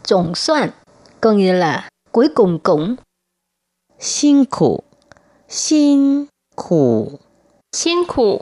[0.02, 0.70] Tổng soạn
[1.20, 2.96] có nghĩa là cuối cùng cũng
[3.98, 4.84] 辛苦，
[5.48, 7.18] 辛苦
[7.72, 8.40] Xin khủ,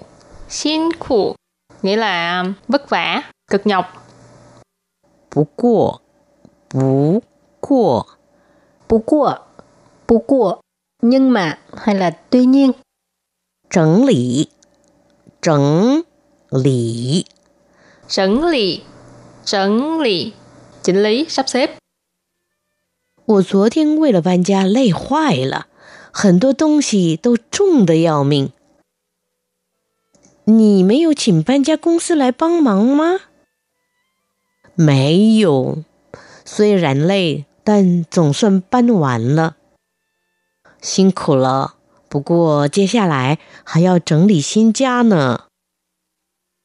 [0.49, 1.35] xin khủ
[1.83, 3.87] nghĩa là vất vả, cực nhọc.
[5.31, 6.01] 不过，
[6.69, 7.21] 不
[7.61, 8.07] 过
[8.89, 9.39] bú của,
[10.07, 10.61] bú của,
[11.03, 12.73] nhưng mà hay là tuy nhiên
[13.71, 14.49] 整理，
[15.41, 15.73] 整
[16.51, 17.27] 理
[18.09, 18.83] 整lý,
[19.45, 20.33] 整lý,
[20.83, 21.71] chỉnh lý, sắp xếp.
[23.25, 25.67] 我昨天为了搬家累坏了，
[26.13, 28.53] 很多东西都重的要命。
[30.45, 33.19] 你没有请搬家公司来帮忙吗？
[34.77, 35.83] 没有，
[36.45, 39.57] 虽然累，但总算搬完了。
[40.82, 41.76] 辛苦了。
[42.10, 45.40] 不过接下来还要整理新家呢。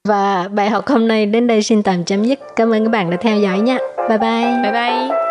[0.08, 2.38] Và bài học hôm nay đến đây xin tạm chấm dứt.
[2.56, 3.78] Cảm ơn các bạn đã theo dõi nha.
[4.08, 4.62] Bye bye.
[4.62, 5.26] bye bye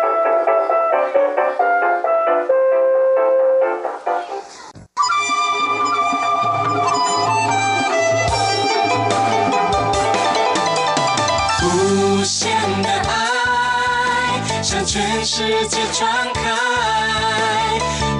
[11.62, 12.50] 无限
[12.82, 17.15] 的爱向全世界传开，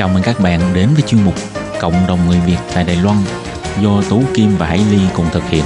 [0.00, 1.34] Chào mừng các bạn đến với chuyên mục
[1.80, 3.16] Cộng đồng người Việt tại Đài Loan
[3.82, 5.64] do Tú Kim và Hải Ly cùng thực hiện.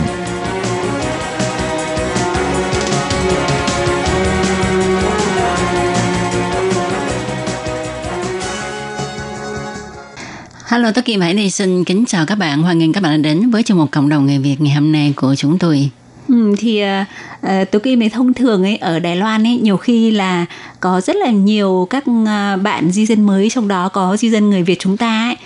[10.66, 12.62] Hello, tất Kim Hải Ly xin kính chào các bạn.
[12.62, 14.92] Hoan nghênh các bạn đã đến với chương mục Cộng đồng người Việt ngày hôm
[14.92, 15.90] nay của chúng tôi.
[16.29, 20.11] Ừ, thì uh, Tố Kim ấy thông thường ấy ở Đài Loan ấy nhiều khi
[20.11, 20.47] là
[20.85, 24.51] có rất là nhiều các uh, bạn di dân mới trong đó có di dân
[24.51, 25.37] người Việt chúng ta ấy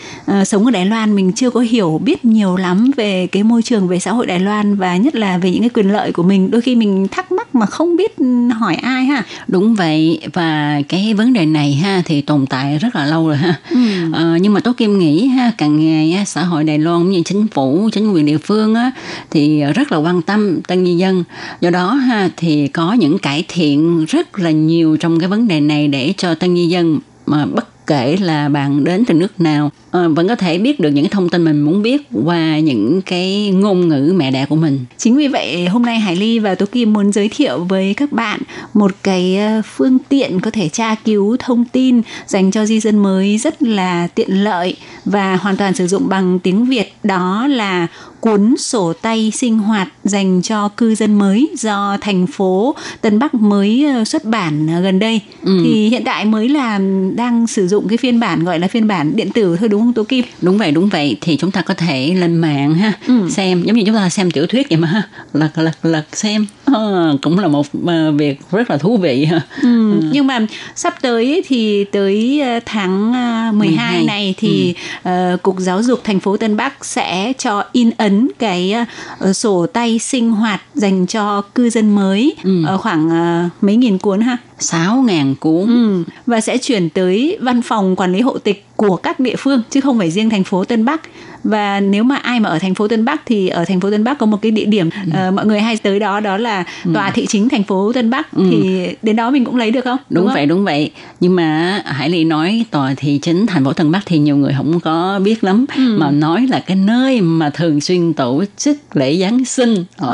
[0.41, 3.63] uh, sống ở Đài Loan mình chưa có hiểu biết nhiều lắm về cái môi
[3.63, 6.23] trường về xã hội Đài Loan và nhất là về những cái quyền lợi của
[6.23, 8.17] mình đôi khi mình thắc mắc mà không biết
[8.61, 12.97] hỏi ai ha Đúng vậy và cái vấn đề này ha thì tồn tại rất
[12.97, 13.55] là lâu rồi ha.
[13.71, 13.79] ừ.
[14.13, 17.23] Ờ, nhưng mà Tố Kim nghĩ ha càng ngày xã hội Đài Loan cũng như
[17.25, 18.91] chính phủ, chính quyền địa phương á,
[19.31, 21.25] thì rất là quan tâm tân di dân.
[21.61, 25.61] Do đó ha thì có những cải thiện rất là nhiều trong cái vấn đề
[25.61, 29.71] này để cho tân di dân mà bất kể là bạn đến từ nước nào
[29.91, 33.51] ờ, vẫn có thể biết được những thông tin mình muốn biết qua những cái
[33.51, 34.79] ngôn ngữ mẹ đẻ của mình.
[34.97, 38.13] Chính vì vậy, hôm nay Hải Ly và Tố Kim muốn giới thiệu với các
[38.13, 38.41] bạn
[38.75, 42.99] một cái ờ, phương tiện có thể tra cứu thông tin dành cho di dân
[42.99, 44.77] mới rất là tiện lợi
[45.11, 47.87] và hoàn toàn sử dụng bằng tiếng Việt đó là
[48.21, 53.35] cuốn sổ tay sinh hoạt dành cho cư dân mới do thành phố Tân Bắc
[53.35, 55.61] mới ờ, xuất bản ờ, gần đây Ừ.
[55.65, 56.81] thì hiện tại mới là
[57.15, 59.93] đang sử dụng cái phiên bản gọi là phiên bản điện tử thôi đúng không
[59.93, 60.25] Tố Kim?
[60.43, 63.29] Đúng vậy, đúng vậy thì chúng ta có thể lên mạng ha Ừ.
[63.31, 66.47] xem giống như chúng ta xem tiểu thuyết vậy mà ha lật lật lật xem
[66.73, 69.41] Ờ, cũng là một ờ, việc rất là thú vị ha.
[69.63, 70.01] Ừ.
[70.13, 73.53] Nhưng mà sắp tới thì tới tháng ờ, 12
[73.93, 74.05] 12.
[74.05, 78.75] này thì ờ, Cục Giáo dục thành phố Tân Bắc sẽ cho in ấn cái
[79.19, 82.63] ờ, sổ tay sinh hoạt dành cho cư dân mới Ừ.
[82.67, 84.37] ờ, khoảng ờ, mấy nghìn cuốn ha.
[84.59, 86.05] 6.000 cuốn ừ.
[86.27, 89.81] và sẽ chuyển tới văn phòng quản lý hộ tịch của các địa phương chứ
[89.81, 91.01] không phải riêng thành phố Tân Bắc
[91.45, 94.05] và nếu mà ai mà ở thành phố Tân Bắc thì ở thành phố Tân
[94.05, 95.29] Bắc có một cái địa điểm ừ.
[95.29, 96.91] uh, mọi người hay tới đó đó là ừ.
[96.95, 98.43] tòa thị chính thành phố Tân Bắc ừ.
[98.51, 99.99] thì đến đó mình cũng lấy được không?
[100.11, 100.49] Đúng, đúng vậy không?
[100.49, 100.91] đúng vậy
[101.21, 104.55] nhưng mà Hải Ly nói tòa thị chính thành phố Tân Bắc thì nhiều người
[104.57, 105.97] không có biết lắm ừ.
[105.99, 110.09] mà nói là cái nơi mà thường xuyên tổ chức lễ Giáng sinh oh.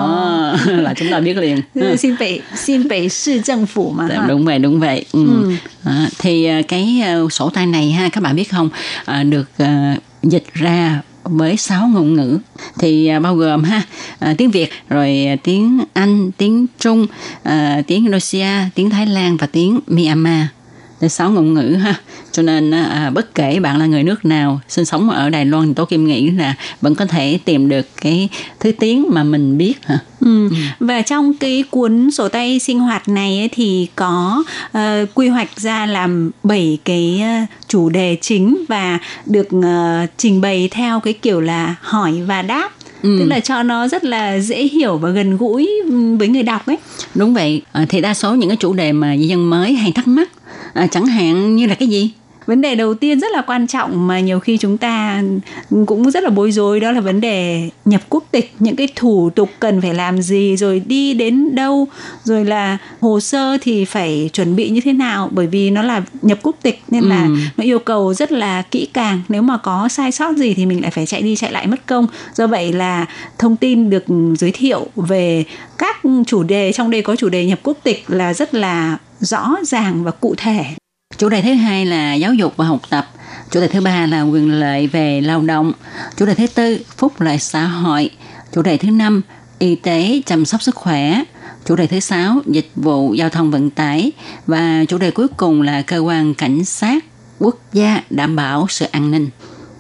[0.67, 1.61] Là chúng ta biết liền.
[1.75, 4.09] Ừ, xin phải xin phải sư 政府 mà.
[4.09, 5.27] Dạ, đúng, đúng vậy đúng vậy ừ.
[5.27, 5.53] Ừ.
[5.85, 8.69] À, thì cái à, sổ tay này ha các bạn biết không
[9.05, 12.39] à, được à, dịch ra với 6 ngôn ngữ
[12.79, 13.83] thì à, bao gồm ha
[14.19, 17.07] à, tiếng Việt rồi à, tiếng Anh tiếng Trung
[17.43, 20.47] à, tiếng Indonesia tiếng Thái Lan và tiếng Myanmar
[21.09, 21.95] Sáu ngôn ngữ ha
[22.33, 25.67] cho nên à, bất kể bạn là người nước nào sinh sống ở Đài Loan
[25.67, 28.29] thì tôi kim nghĩ là vẫn có thể tìm được cái
[28.61, 30.49] thứ tiếng mà mình biết ha Ừ.
[30.81, 35.61] Và trong cái cuốn sổ tay sinh hoạt này ấy, thì có ờ, quy hoạch
[35.61, 41.13] ra làm 7 cái ờ, chủ đề chính và được ờ, trình bày theo cái
[41.13, 42.71] kiểu là hỏi và đáp.
[43.03, 43.17] Ừ.
[43.19, 46.67] Tức là cho nó rất là dễ hiểu và gần gũi ừ, với người đọc
[46.67, 46.77] ấy.
[47.15, 50.07] Đúng vậy, à, thì đa số những cái chủ đề mà dân mới hay thắc
[50.07, 50.29] mắc,
[50.75, 52.11] à, chẳng hạn như là cái gì?
[52.47, 55.23] Vấn đề đầu tiên rất là quan trọng mà nhiều khi chúng ta
[55.87, 59.31] cũng rất là bối rối đó là vấn đề nhập quốc tịch, những cái thủ
[59.35, 61.89] tục cần phải làm gì rồi đi đến đâu,
[62.25, 66.03] rồi là hồ sơ thì phải chuẩn bị như thế nào bởi vì nó là
[66.23, 67.37] nhập quốc tịch nên là Ừ.
[67.57, 70.83] nó yêu cầu rất là kỹ càng, nếu mà có sai sót gì thì mình
[70.83, 72.07] lại phải chạy đi chạy lại mất công.
[72.35, 73.07] Do vậy là
[73.39, 74.05] thông tin được
[74.39, 75.45] giới thiệu về
[75.79, 79.57] các chủ đề trong đây có chủ đề nhập quốc tịch là rất là rõ
[79.63, 80.65] ràng và cụ thể.
[81.19, 83.11] Chủ đề thứ hai là giáo dục và học tập.
[83.51, 85.73] Chủ đề thứ ba là quyền lợi về lao động.
[86.17, 88.11] Chủ đề thứ tư phúc lợi xã hội.
[88.53, 89.23] Chủ đề thứ năm
[89.59, 91.23] y tế chăm sóc sức khỏe.
[91.67, 94.13] Chủ đề thứ sáu, dịch vụ giao thông vận tải.
[94.47, 97.05] Và chủ đề cuối cùng là cơ quan cảnh sát
[97.39, 99.29] quốc gia đảm bảo sự an ninh.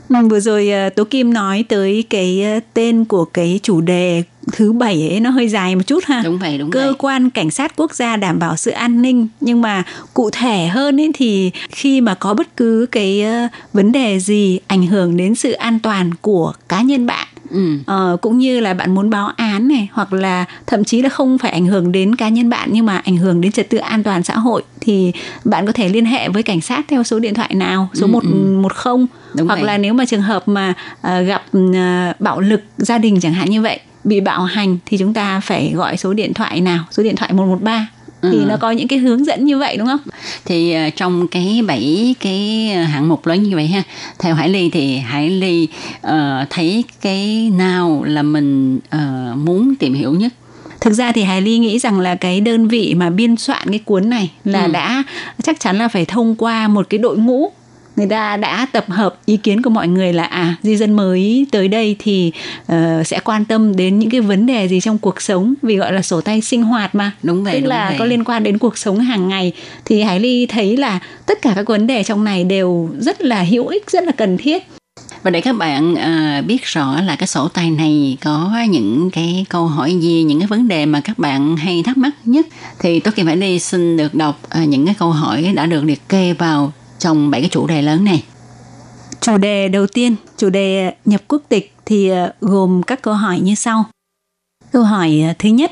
[0.08, 4.22] Vâng, vừa rồi ờ, Tố Kim nói tới cái ờ, tên của cái chủ đề
[4.52, 6.20] thứ bảy ấy nó hơi dài một chút ha.
[6.24, 6.94] Đúng vậy, đúng Cơ vậy.
[6.98, 9.82] quan cảnh sát quốc gia đảm bảo sự an ninh nhưng mà
[10.14, 14.58] cụ thể hơn ấy thì khi mà có bất cứ cái ờ, vấn đề gì
[14.66, 17.78] ảnh hưởng đến sự an toàn của cá nhân bạn Ừ.
[17.86, 21.38] Ờ, cũng như là bạn muốn báo án này hoặc là thậm chí là không
[21.38, 24.02] phải ảnh hưởng đến cá nhân bạn nhưng mà ảnh hưởng đến trật tự an
[24.02, 25.12] toàn xã hội thì
[25.44, 28.10] bạn có thể liên hệ với cảnh sát theo số điện thoại nào số Ừ,
[28.10, 28.28] một ừ.
[28.62, 29.62] một không hoặc vậy.
[29.64, 31.42] là nếu mà trường hợp mà à, gặp
[31.74, 35.40] à, bạo lực gia đình chẳng hạn như vậy bị bạo hành thì chúng ta
[35.40, 37.86] phải gọi số điện thoại nào số điện thoại 113
[38.22, 38.44] thì Ừ.
[38.48, 40.00] nó có những cái hướng dẫn như vậy đúng không?
[40.44, 43.82] Thì ờ, trong cái bảy cái hạng mục lớn như vậy ha,
[44.18, 45.68] theo Hải Ly thì Hải Ly
[46.00, 50.32] ờ, thấy cái nào là mình ờ, muốn tìm hiểu nhất.
[50.80, 53.78] Thực ra thì Hải Ly nghĩ rằng là cái đơn vị mà biên soạn cái
[53.78, 54.70] cuốn này là Ừ.
[54.72, 55.02] đã
[55.42, 57.52] chắc chắn là phải thông qua một cái đội ngũ
[57.96, 61.46] người ta đã tập hợp ý kiến của mọi người là à di dân mới
[61.50, 62.32] tới đây thì
[62.66, 65.92] ờ, sẽ quan tâm đến những cái vấn đề gì trong cuộc sống vì gọi
[65.92, 67.12] là sổ tay sinh hoạt mà.
[67.22, 67.98] Đúng vậy, tức đúng là vậy.
[67.98, 69.52] có liên quan đến cuộc sống hàng ngày.
[69.84, 73.42] Thì Hải Ly thấy là tất cả các vấn đề trong này đều rất là
[73.42, 74.66] hữu ích rất là cần thiết.
[75.22, 79.46] Và để các bạn ờ, biết rõ là cái sổ tay này có những cái
[79.48, 82.46] câu hỏi gì, những cái vấn đề mà các bạn hay thắc mắc nhất
[82.78, 85.84] thì tôi Kim Hải Ly xin được đọc ờ, những cái câu hỏi đã được
[85.84, 86.72] liệt kê vào
[87.04, 88.24] trong bảy cái chủ đề lớn này.
[89.20, 93.40] Chủ đề đầu tiên, chủ đề nhập quốc tịch thì ờ, gồm các câu hỏi
[93.40, 93.84] như sau.
[94.72, 95.70] Câu hỏi ờ, thứ nhất,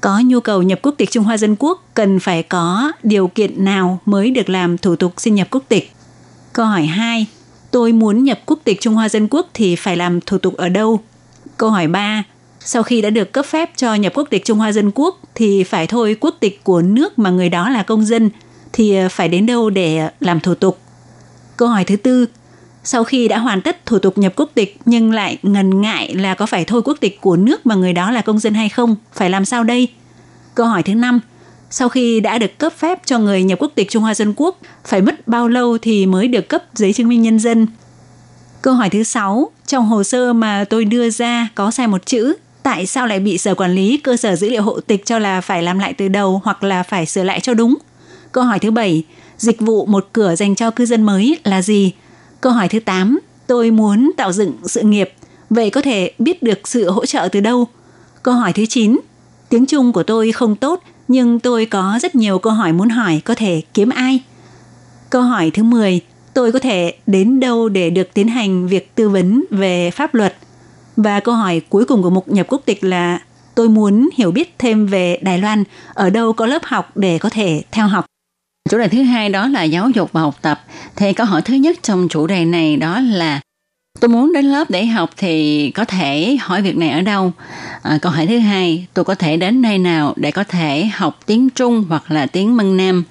[0.00, 3.64] có nhu cầu nhập quốc tịch Trung Hoa Dân Quốc cần phải có điều kiện
[3.64, 5.92] nào mới được làm thủ tục xin nhập quốc tịch?
[6.52, 7.26] Câu hỏi 2,
[7.70, 10.68] tôi muốn nhập quốc tịch Trung Hoa Dân Quốc thì phải làm thủ tục ở
[10.68, 11.00] đâu?
[11.56, 12.22] Câu hỏi 3,
[12.60, 15.64] sau khi đã được cấp phép cho nhập quốc tịch Trung Hoa Dân Quốc thì
[15.64, 18.30] phải thôi quốc tịch của nước mà người đó là công dân
[18.74, 20.78] thì ờ, phải đến đâu để làm thủ tục?
[21.56, 22.26] Câu hỏi thứ tư,
[22.84, 26.34] sau khi đã hoàn tất thủ tục nhập quốc tịch nhưng lại ngần ngại là
[26.34, 28.96] có phải thôi quốc tịch của nước mà người đó là công dân hay không,
[29.12, 29.88] phải làm sao đây?
[30.54, 31.20] Câu hỏi thứ năm,
[31.70, 34.58] sau khi đã được cấp phép cho người nhập quốc tịch Trung Hoa Dân Quốc,
[34.84, 37.66] phải mất bao lâu thì mới được cấp giấy chứng minh nhân dân?
[38.62, 42.34] Câu hỏi thứ sáu, trong hồ sơ mà tôi đưa ra có sai một chữ,
[42.62, 45.40] tại sao lại bị Sở Quản lý cơ sở dữ liệu hộ tịch cho là
[45.40, 47.74] phải làm lại từ đầu hoặc là phải sửa lại cho đúng?
[48.34, 49.02] Câu hỏi thứ bảy,
[49.38, 51.92] dịch vụ một cửa dành cho cư dân mới là gì?
[52.40, 55.12] Câu hỏi thứ 8, tôi muốn tạo dựng sự nghiệp,
[55.50, 57.66] vậy có thể biết được sự hỗ trợ từ đâu?
[58.22, 59.00] Câu hỏi thứ 9,
[59.48, 63.20] tiếng Trung của tôi không tốt, nhưng tôi có rất nhiều câu hỏi muốn hỏi,
[63.24, 64.20] có thể kiếm ai?
[65.10, 66.00] Câu hỏi thứ 10,
[66.34, 70.36] tôi có thể đến đâu để được tiến hành việc tư vấn về pháp luật?
[70.96, 73.20] Và câu hỏi cuối cùng của mục nhập quốc tịch là
[73.54, 75.64] tôi muốn hiểu biết thêm về Đài Loan,
[75.94, 78.04] ở đâu có lớp học để có thể theo học.
[78.70, 80.64] Chủ đề thứ hai đó là giáo dục và học tập.
[80.96, 83.40] Thì câu hỏi thứ nhất trong chủ đề này đó là
[84.00, 87.32] tôi muốn đến lớp để học thì có thể hỏi việc này ở đâu?
[87.82, 91.20] À, câu hỏi thứ hai, tôi có thể đến nơi nào để có thể học
[91.26, 93.04] tiếng Trung hoặc là tiếng Mân Nam?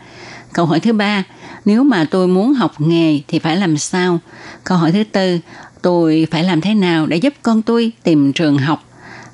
[0.53, 1.23] Câu hỏi thứ ba,
[1.65, 4.19] nếu mà tôi muốn học nghề thì phải làm sao?
[4.63, 5.39] Câu hỏi thứ tư,
[5.81, 8.83] tôi phải làm thế nào để giúp con tôi tìm trường học?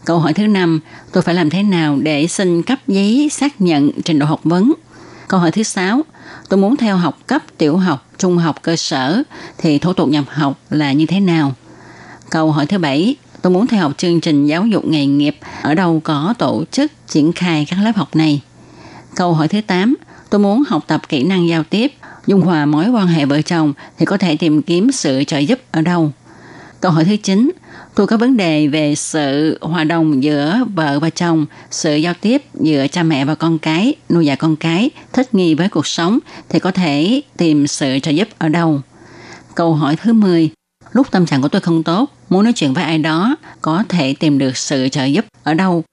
[0.06, 0.80] Câu hỏi thứ năm,
[1.14, 4.74] tôi phải làm thế nào để xin cấp giấy xác nhận trình độ học vấn?
[5.30, 6.02] Câu hỏi thứ sáu,
[6.50, 9.24] tôi muốn theo học cấp tiểu học, trung học cơ sở
[9.58, 11.54] thì thủ tục nhập học là như thế nào?
[12.30, 15.76] Câu hỏi thứ bảy, tôi muốn theo học chương trình giáo dục nghề nghiệp, ở
[15.76, 18.42] đâu có tổ chức triển khai các lớp học này?
[19.16, 19.96] Câu hỏi thứ 8,
[20.30, 21.94] tôi muốn học tập kỹ năng giao tiếp,
[22.28, 25.60] dung hòa mối quan hệ vợ chồng thì có thể tìm kiếm sự trợ giúp
[25.72, 26.12] ở đâu?
[26.82, 27.52] Câu hỏi thứ 9,
[27.96, 32.42] tôi có vấn đề về sự hòa đồng giữa vợ và chồng, sự giao tiếp
[32.54, 36.20] giữa cha mẹ và con cái, nuôi dạy con cái, thích nghi với cuộc sống
[36.50, 38.82] thì có thể tìm sự trợ giúp ở đâu?
[39.56, 40.50] Câu hỏi thứ 10,
[40.92, 44.14] lúc tâm trạng của tôi không tốt, muốn nói chuyện với ai đó, có thể
[44.20, 45.84] tìm được sự trợ giúp ở đâu?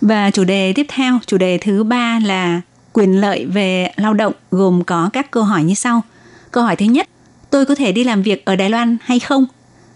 [0.00, 2.60] Và chủ đề tiếp theo, chủ đề thứ ba là
[2.92, 6.02] quyền lợi về lao động gồm có các câu hỏi như sau.
[6.50, 7.08] Câu hỏi thứ nhất,
[7.50, 9.46] tôi có thể đi làm việc ở Đài Loan hay không?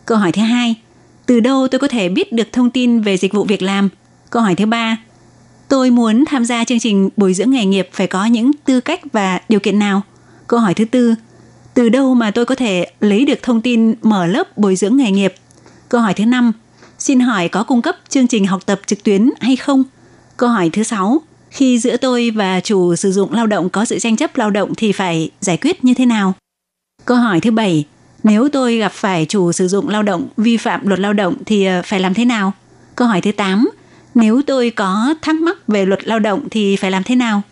[0.06, 0.74] Câu hỏi thứ hai,
[1.28, 3.88] từ đâu tôi có thể biết được thông tin về dịch vụ việc làm?
[4.30, 4.96] Câu hỏi thứ ba,
[5.68, 9.00] tôi muốn tham gia chương trình bồi dưỡng nghề nghiệp phải có những tư cách
[9.12, 10.02] và điều kiện nào?
[10.46, 11.14] Câu hỏi thứ tư,
[11.74, 15.10] từ đâu mà tôi có thể lấy được thông tin mở lớp bồi dưỡng nghề
[15.10, 15.34] nghiệp?
[15.88, 16.52] Câu hỏi thứ năm,
[16.98, 19.84] xin hỏi có cung cấp chương trình học tập trực tuyến hay không?
[20.36, 23.98] Câu hỏi thứ sáu, khi giữa tôi và chủ sử dụng lao động có sự
[23.98, 26.34] tranh chấp lao động thì phải giải quyết như thế nào?
[27.04, 27.84] Câu hỏi thứ bảy,
[28.22, 31.64] nếu tôi gặp phải chủ sử dụng lao động vi phạm luật lao động thì
[31.64, 32.52] ờ, phải làm thế nào?
[32.96, 33.70] Câu hỏi thứ 8,
[34.14, 37.42] nếu tôi có thắc mắc về luật lao động thì phải làm thế nào?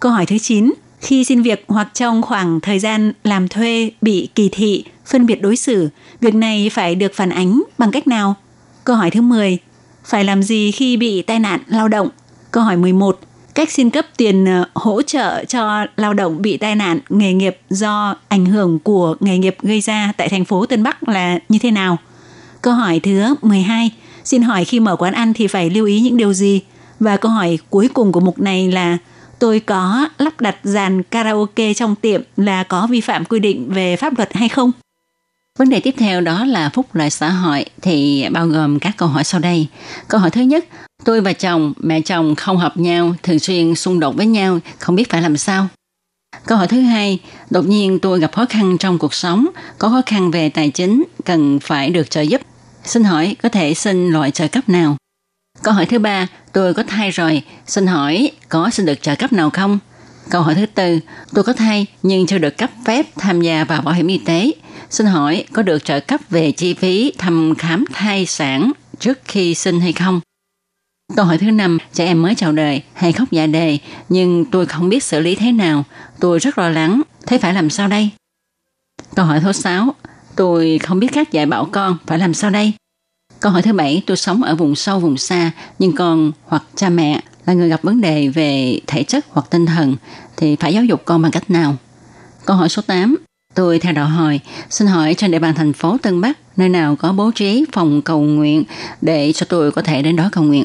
[0.00, 0.72] Câu hỏi thứ 9.
[1.00, 5.42] Khi xin việc hoặc trong khoảng thời gian làm thuê bị kỳ thị, phân biệt
[5.42, 5.88] đối xử,
[6.20, 8.34] việc này phải được phản ánh bằng cách nào?
[8.84, 9.58] Câu hỏi thứ 10.
[10.04, 12.08] Phải làm gì khi bị tai nạn lao động?
[12.50, 13.20] Câu hỏi 11.
[13.54, 17.58] Cách xin cấp tiền ờ, hỗ trợ cho lao động bị tai nạn, nghề nghiệp
[17.70, 21.58] do ảnh hưởng của nghề nghiệp gây ra tại thành phố Tân Bắc là như
[21.58, 21.96] thế nào?
[22.62, 23.90] Câu hỏi thứ 12.
[24.24, 26.60] Xin hỏi khi mở quán ăn thì phải lưu ý những điều gì?
[27.00, 28.98] Và câu hỏi cuối cùng của mục này là,
[29.38, 33.96] tôi có lắp đặt dàn karaoke trong tiệm là có vi phạm quy định về
[33.96, 34.72] pháp luật hay không?
[35.58, 39.08] Vấn đề tiếp theo đó là phúc lợi xã hội thì bao gồm các câu
[39.08, 39.66] hỏi sau đây.
[40.08, 40.64] Câu hỏi thứ nhất,
[41.04, 44.96] tôi và chồng, mẹ chồng không hợp nhau, thường xuyên xung đột với nhau, không
[44.96, 45.68] biết phải làm sao.
[46.46, 47.18] Câu hỏi thứ hai,
[47.50, 49.46] đột nhiên tôi gặp khó khăn trong cuộc sống,
[49.78, 52.40] có khó khăn về tài chính, cần phải được trợ giúp.
[52.84, 54.96] Xin hỏi có thể xin loại trợ cấp nào?
[55.62, 59.32] Câu hỏi thứ ba, tôi có thai rồi, xin hỏi có xin được trợ cấp
[59.32, 59.78] nào không?
[60.32, 61.00] Câu hỏi thứ tư,
[61.34, 64.52] tôi có thai nhưng chưa được cấp phép tham gia vào bảo hiểm y tế.
[64.90, 69.54] Xin hỏi có được trợ cấp về chi phí thăm khám thai sản trước khi
[69.54, 70.20] sinh hay không?
[71.16, 73.78] Câu hỏi thứ năm, trẻ em mới chào đời hay khóc dạ đề
[74.08, 75.84] nhưng tôi không biết xử lý thế nào.
[76.20, 78.10] Tôi rất lo lắng, thế phải làm sao đây?
[79.14, 79.94] Câu hỏi thứ sáu,
[80.36, 82.72] tôi không biết cách dạy bảo con, phải làm sao đây?
[83.40, 86.88] Câu hỏi thứ bảy, tôi sống ở vùng sâu, vùng xa, nhưng con hoặc cha
[86.88, 89.96] mẹ là người gặp vấn đề về thể chất hoặc tinh thần
[90.36, 91.76] thì phải giáo dục con bằng cách nào?
[92.44, 93.16] Câu hỏi số 8,
[93.54, 94.40] tôi theo đạo hồi,
[94.70, 98.02] xin hỏi trên địa bàn thành phố Tân Bắc, nơi nào có bố trí phòng
[98.02, 98.64] cầu nguyện
[99.00, 100.64] để cho tôi có thể đến đó cầu nguyện?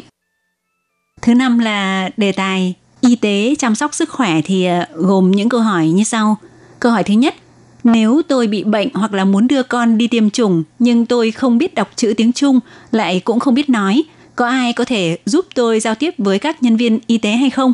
[1.22, 5.50] Thứ năm là đề tài y tế chăm sóc sức khỏe thì ờ, gồm những
[5.50, 6.38] câu hỏi như sau.
[6.80, 7.36] Câu hỏi thứ nhất,
[7.84, 11.58] nếu tôi bị bệnh hoặc là muốn đưa con đi tiêm chủng nhưng tôi không
[11.58, 12.60] biết đọc chữ tiếng Trung,
[12.92, 14.04] lại cũng không biết nói,
[14.38, 17.50] có ai có thể giúp tôi giao tiếp với các nhân viên y tế hay
[17.50, 17.74] không?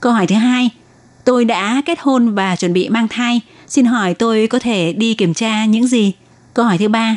[0.00, 0.70] Câu hỏi thứ hai,
[1.24, 5.14] tôi đã kết hôn và chuẩn bị mang thai, xin hỏi tôi có thể đi
[5.14, 6.12] kiểm tra những gì?
[6.54, 7.16] Câu hỏi thứ ba,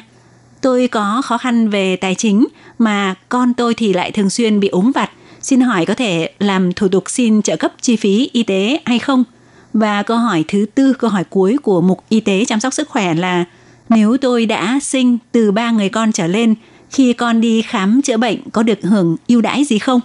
[0.61, 2.47] tôi có khó khăn về tài chính
[2.80, 5.11] mà con tôi thì lại thường xuyên bị ốm vặt,
[5.41, 8.99] xin hỏi có thể làm thủ tục xin trợ cấp chi phí y tế hay
[8.99, 9.23] không?
[9.73, 12.89] Và câu hỏi thứ tư, câu hỏi cuối của mục y tế chăm sóc sức
[12.89, 13.45] khỏe là
[13.89, 16.55] nếu tôi đã sinh từ ba người con trở lên,
[16.92, 20.02] khi con đi khám chữa bệnh có được hưởng ưu đãi gì không?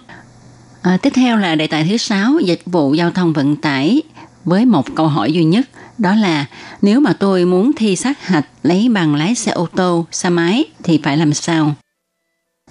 [0.81, 4.01] À, tiếp theo là đề tài thứ sáu dịch vụ giao thông vận tải
[4.45, 6.45] với một câu hỏi duy nhất đó là
[6.81, 10.63] nếu mà tôi muốn thi sát hạch lấy bằng lái xe ô tô, xe máy
[10.83, 11.75] thì phải làm sao?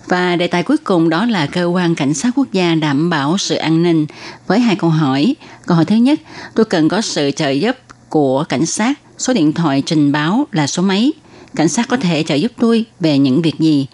[0.06, 3.38] Và đề tài cuối cùng đó là cơ quan cảnh sát quốc gia đảm bảo
[3.38, 4.06] sự an ninh
[4.46, 5.36] với hai câu hỏi.
[5.66, 6.20] Câu hỏi thứ nhất,
[6.54, 7.76] tôi cần có sự trợ giúp
[8.08, 11.12] của cảnh sát, số điện thoại trình báo là số mấy?
[11.56, 13.86] Cảnh sát có thể trợ giúp tôi về những việc gì?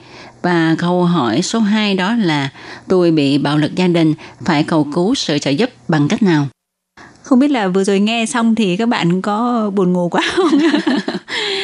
[0.43, 2.49] Và câu hỏi số 2 đó là
[2.89, 6.47] tôi bị bạo lực gia đình, phải cầu cứu sự trợ giúp bằng cách nào?
[7.23, 10.59] Không biết là vừa rồi nghe xong thì các bạn có buồn ngủ quá không?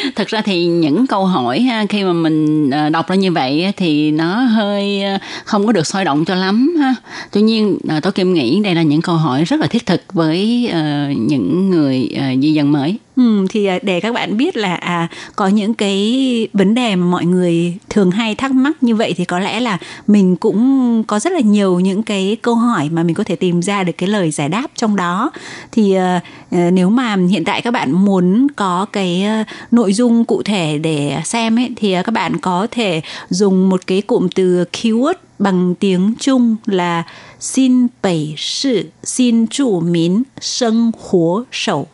[0.17, 3.73] Thật ra thì những câu hỏi ha, khi mà mình ờ, đọc ra như vậy
[3.77, 6.95] thì nó hơi ờ, không có được sôi động cho lắm ha.
[7.33, 10.13] Tuy nhiên ờ, tôi Kim nghĩ đây là những câu hỏi rất là thiết thực
[10.13, 10.71] với
[11.19, 12.09] những người
[12.43, 12.97] di dân mới.
[13.17, 17.07] Ừ, thì à, để các bạn biết là à, có những cái vấn đề mà
[17.07, 21.19] mọi người thường hay thắc mắc như vậy thì có lẽ là mình cũng có
[21.19, 24.09] rất là nhiều những cái câu hỏi mà mình có thể tìm ra được cái
[24.09, 25.31] lời giải đáp trong đó.
[25.73, 30.25] Thì à, à nếu mà hiện tại các bạn muốn có cái à, nội dung
[30.25, 34.65] cụ thể để xem ấy thì các bạn có thể dùng một cái cụm từ
[34.73, 37.03] keyword bằng tiếng Trung là
[37.41, 41.87] xin bảy sự xin Chủ mín sinh Hồ sổ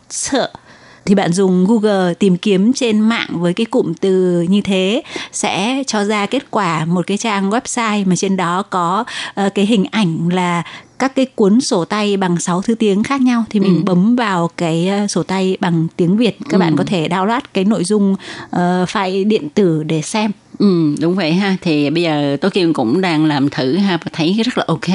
[1.09, 5.01] thì bạn dùng Google tìm kiếm trên mạng với cái cụm từ như thế
[5.31, 9.03] sẽ cho ra kết quả một cái trang website mà trên đó có
[9.45, 10.63] uh, cái hình ảnh là
[10.99, 13.83] các cái cuốn sổ tay bằng 6 thứ tiếng khác nhau thì mình ừ.
[13.85, 16.59] bấm vào cái ờ, sổ tay bằng tiếng Việt các ừ.
[16.59, 21.15] bạn có thể download cái nội dung uh, file điện tử để xem Ừ, đúng
[21.15, 21.55] vậy ha.
[21.61, 24.87] Thì bây giờ Tố Kim cũng đang làm thử ha và thấy rất là ok.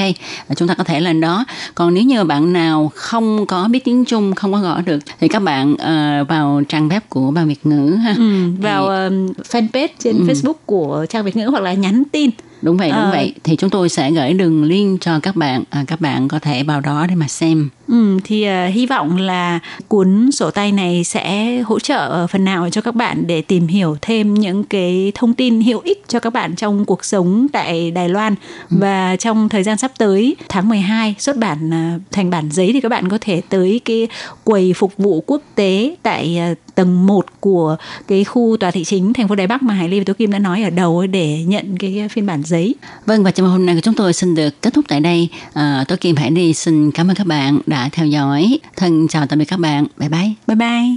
[0.48, 1.44] Và chúng ta có thể lên đó.
[1.74, 5.28] Còn nếu như bạn nào không có biết tiếng Trung, không có gõ được thì
[5.28, 8.14] các bạn uh, vào trang web của Ban Việt ngữ ha.
[8.18, 9.16] Ừ, vào thì...
[9.16, 10.24] um, fanpage trên ừ.
[10.24, 12.30] Facebook của trang Việt ngữ hoặc là nhắn tin
[12.62, 13.10] đúng vậy đúng à.
[13.10, 16.38] vậy thì chúng tôi sẽ gửi đường link cho các bạn à, các bạn có
[16.38, 19.58] thể vào đó để mà xem Ừ, thì uh, hy vọng là
[19.88, 23.96] cuốn sổ tay này sẽ hỗ trợ phần nào cho các bạn để tìm hiểu
[24.02, 28.08] thêm những cái thông tin hữu ích cho các bạn trong cuộc sống tại Đài
[28.08, 28.34] Loan
[28.70, 28.76] ừ.
[28.80, 32.80] và trong thời gian sắp tới tháng 12 xuất bản uh, thành bản giấy thì
[32.80, 34.08] các bạn có thể tới cái
[34.44, 37.76] quầy phục vụ quốc tế tại uh, tầng 1 của
[38.08, 40.32] cái khu tòa thị chính thành phố Đài Bắc mà Hải Ly và Tố Kim
[40.32, 42.74] đã nói ở đầu để nhận cái phiên bản giấy.
[43.06, 45.28] Vâng và trong hôm nay của chúng tôi xin được kết thúc tại đây.
[45.52, 48.58] À, Tố Kim Hải Ly xin cảm ơn các bạn đã theo dõi.
[48.76, 49.86] Thân chào tạm biệt các bạn.
[49.96, 50.32] Bye bye.
[50.46, 50.96] Bye bye.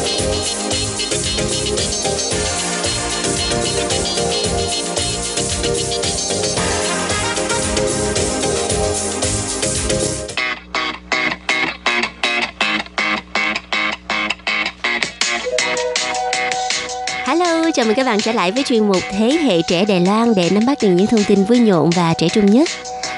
[18.11, 20.89] Bạn trở lại với chuyên mục Thế hệ trẻ Đài Loan để nắm bắt được
[20.89, 22.69] những thông tin vui nhộn và trẻ trung nhất.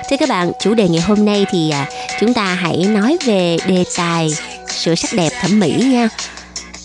[0.09, 1.89] Thưa các bạn, chủ đề ngày hôm nay thì à,
[2.19, 4.29] chúng ta hãy nói về đề tài
[4.67, 6.09] sửa sắc đẹp thẩm mỹ nha.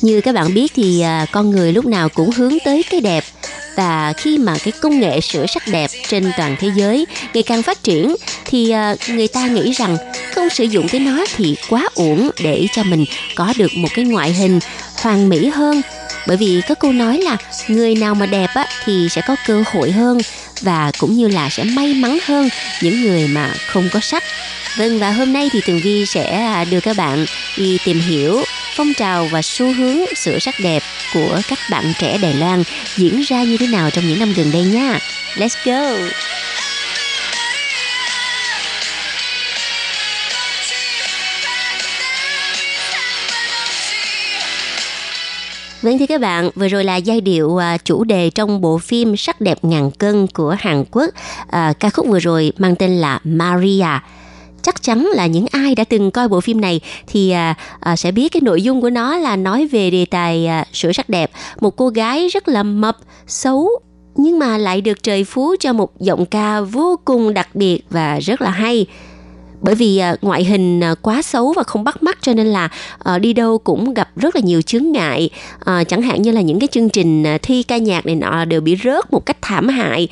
[0.02, 3.24] Như các bạn biết thì à, con người lúc nào cũng hướng tới cái đẹp
[3.76, 7.62] và khi mà cái công nghệ sửa sắc đẹp trên toàn thế giới ngày càng
[7.62, 9.96] phát triển thì à, người ta nghĩ rằng
[10.34, 13.04] không sử dụng cái nó thì quá uổng để cho mình
[13.34, 14.60] có được một cái ngoại hình
[15.02, 15.82] hoàn mỹ hơn
[16.28, 17.36] bởi vì có câu nói là
[17.68, 20.18] người nào mà đẹp á, thì sẽ có cơ hội hơn
[20.60, 22.48] và cũng như là sẽ may mắn hơn
[22.82, 24.22] những người mà không có sắc
[24.76, 27.26] Vâng và hôm nay thì Tường Vi sẽ à, đưa các bạn
[27.56, 28.42] đi tìm hiểu
[28.76, 30.82] phong trào và xu hướng sửa sắc đẹp
[31.14, 32.62] của các bạn trẻ Đài Loan
[32.96, 34.98] diễn ra như thế nào trong những năm gần đây nha.
[35.36, 36.08] Let's go!
[45.82, 49.16] Vâng thưa các bạn, vừa rồi là giai điệu à, chủ đề trong bộ phim
[49.16, 51.10] Sắc đẹp ngàn cân của Hàn Quốc.
[51.50, 53.86] À, ca khúc vừa rồi mang tên là Maria.
[54.62, 58.12] Chắc chắn là những ai đã từng coi bộ phim này thì à, à, sẽ
[58.12, 61.30] biết cái nội dung của nó là nói về đề tài à, sửa sắc đẹp.
[61.60, 63.68] Một cô gái rất là mập xấu
[64.16, 68.18] nhưng mà lại được trời phú cho một giọng ca vô cùng đặc biệt và
[68.18, 68.86] rất là hay
[69.62, 72.68] bởi vì à, ngoại hình à, quá xấu và không bắt mắt cho nên là
[72.98, 75.30] à, đi đâu cũng gặp rất là nhiều chướng ngại.
[75.88, 78.76] Chẳng hạn như là những cái chương trình thi ca nhạc này nọ đều bị
[78.84, 80.08] rớt một cách thảm hại.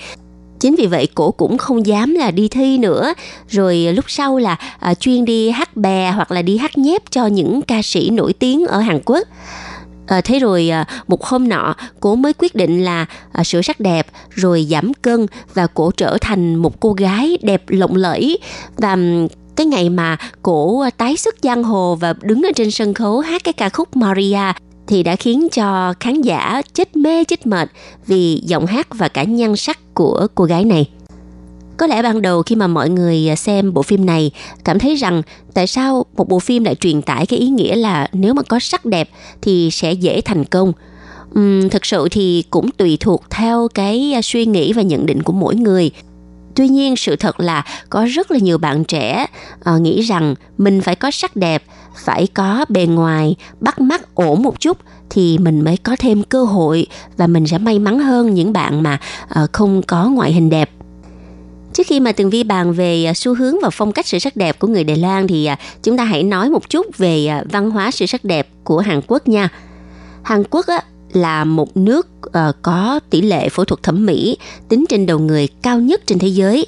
[0.60, 3.14] Chính vì vậy cổ cũng không dám là đi thi nữa.
[3.48, 4.56] Rồi lúc sau là
[5.00, 8.66] chuyên đi hát bè hoặc là đi hát nhép cho những ca sĩ nổi tiếng
[8.66, 9.28] ở hàn quốc.
[10.06, 13.80] À, thế rồi à, một hôm nọ cô mới quyết định là à, sửa sắc
[13.80, 18.38] đẹp rồi giảm cân và cổ trở thành một cô gái đẹp lộng lẫy
[18.76, 18.96] và
[19.56, 23.44] cái ngày mà cổ tái xuất giang hồ và đứng ở trên sân khấu hát
[23.44, 24.52] cái ca khúc Maria
[24.86, 27.70] thì đã khiến cho khán giả chết mê chết mệt
[28.06, 30.88] vì giọng hát và cả nhan sắc của cô gái này.
[31.76, 34.30] Có lẽ ban đầu khi mà mọi người à, xem bộ phim này
[34.64, 35.22] cảm thấy rằng
[35.54, 38.58] tại sao một bộ phim lại truyền tải cái ý nghĩa là nếu mà có
[38.58, 39.10] sắc đẹp
[39.42, 40.72] thì sẽ dễ thành công.
[41.38, 45.22] Uhm, thực sự thì cũng tùy thuộc theo cái à, suy nghĩ và nhận định
[45.22, 45.90] của mỗi người.
[46.54, 49.26] Tuy nhiên sự thật là có rất là nhiều bạn trẻ
[49.74, 51.62] uh, nghĩ rằng mình phải có sắc đẹp,
[52.04, 54.78] phải có bề ngoài bắt mắt ổn một chút
[55.10, 58.82] thì mình mới có thêm cơ hội và mình sẽ may mắn hơn những bạn
[58.82, 58.98] mà
[59.42, 60.70] uh, không có ngoại hình đẹp.
[61.76, 64.36] Trước khi mà Tường Vi bàn về à, xu hướng và phong cách sự sắc
[64.36, 67.44] đẹp của người Đài Loan thì à, chúng ta hãy nói một chút về à,
[67.52, 69.48] văn hóa sự sắc đẹp của Hàn Quốc nha.
[70.22, 74.84] Hàn Quốc á, là một nước ờ, có tỷ lệ phẫu thuật thẩm mỹ tính
[74.88, 76.66] trên đầu người cao nhất trên thế giới.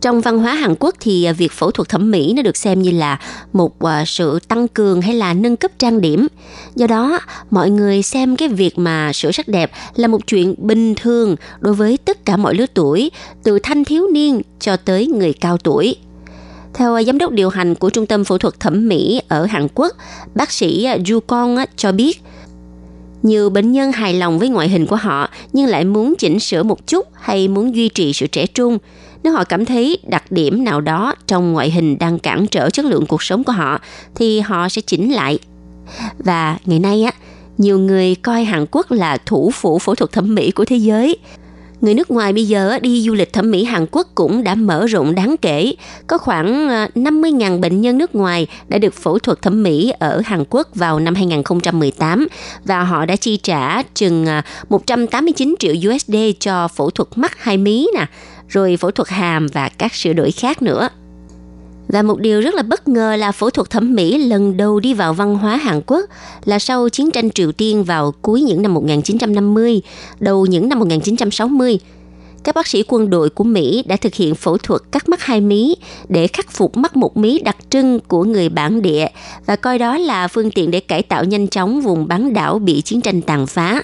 [0.00, 2.82] Trong văn hóa Hàn Quốc thì à, việc phẫu thuật thẩm mỹ nó được xem
[2.82, 3.18] như là
[3.52, 6.26] một à, sự tăng cường hay là nâng cấp trang điểm.
[6.74, 7.20] Do đó,
[7.50, 11.74] mọi người xem cái việc mà sửa sắc đẹp là một chuyện bình thường đối
[11.74, 13.10] với tất cả mọi lứa tuổi,
[13.42, 15.96] từ thanh thiếu niên cho tới người cao tuổi.
[16.74, 19.68] Theo à, giám đốc điều hành của Trung tâm Phẫu thuật Thẩm mỹ ở Hàn
[19.74, 19.92] Quốc,
[20.34, 22.22] bác sĩ Ju Kong cho biết,
[23.22, 26.62] nhiều bệnh nhân hài lòng với ngoại hình của họ nhưng lại muốn chỉnh sửa
[26.62, 28.78] một chút hay muốn duy trì sự trẻ trung.
[29.22, 32.84] Nếu họ cảm thấy đặc điểm nào đó trong ngoại hình đang cản trở chất
[32.84, 33.80] lượng cuộc sống của họ
[34.14, 35.38] thì họ sẽ chỉnh lại.
[36.18, 37.12] Và ngày nay á,
[37.58, 41.16] nhiều người coi Hàn Quốc là thủ phủ phẫu thuật thẩm mỹ của thế giới.
[41.80, 44.86] Người nước ngoài bây giờ đi du lịch thẩm mỹ Hàn Quốc cũng đã mở
[44.86, 45.74] rộng đáng kể.
[46.06, 50.22] Có khoảng ờ, 50.000 bệnh nhân nước ngoài đã được phẫu thuật thẩm mỹ ở
[50.24, 52.28] Hàn Quốc vào năm 2018
[52.64, 57.56] và họ đã chi trả chừng ờ, 189 triệu USD cho phẫu thuật mắt hai
[57.56, 58.06] mí nè,
[58.48, 60.88] rồi phẫu thuật hàm và các sửa đổi khác nữa.
[61.88, 64.94] Và một điều rất là bất ngờ là phẫu thuật thẩm mỹ lần đầu đi
[64.94, 66.04] vào văn hóa Hàn Quốc
[66.44, 69.82] là sau chiến tranh Triều Tiên vào cuối những năm 1950,
[70.20, 71.78] đầu những năm 1960.
[72.44, 75.40] Các bác sĩ quân đội của Mỹ đã thực hiện phẫu thuật cắt mắt hai
[75.40, 75.76] mí
[76.08, 79.06] để khắc phục mắt một mí đặc trưng của người bản địa
[79.46, 82.82] và coi đó là phương tiện để cải tạo nhanh chóng vùng bán đảo bị
[82.82, 83.82] chiến tranh tàn phá.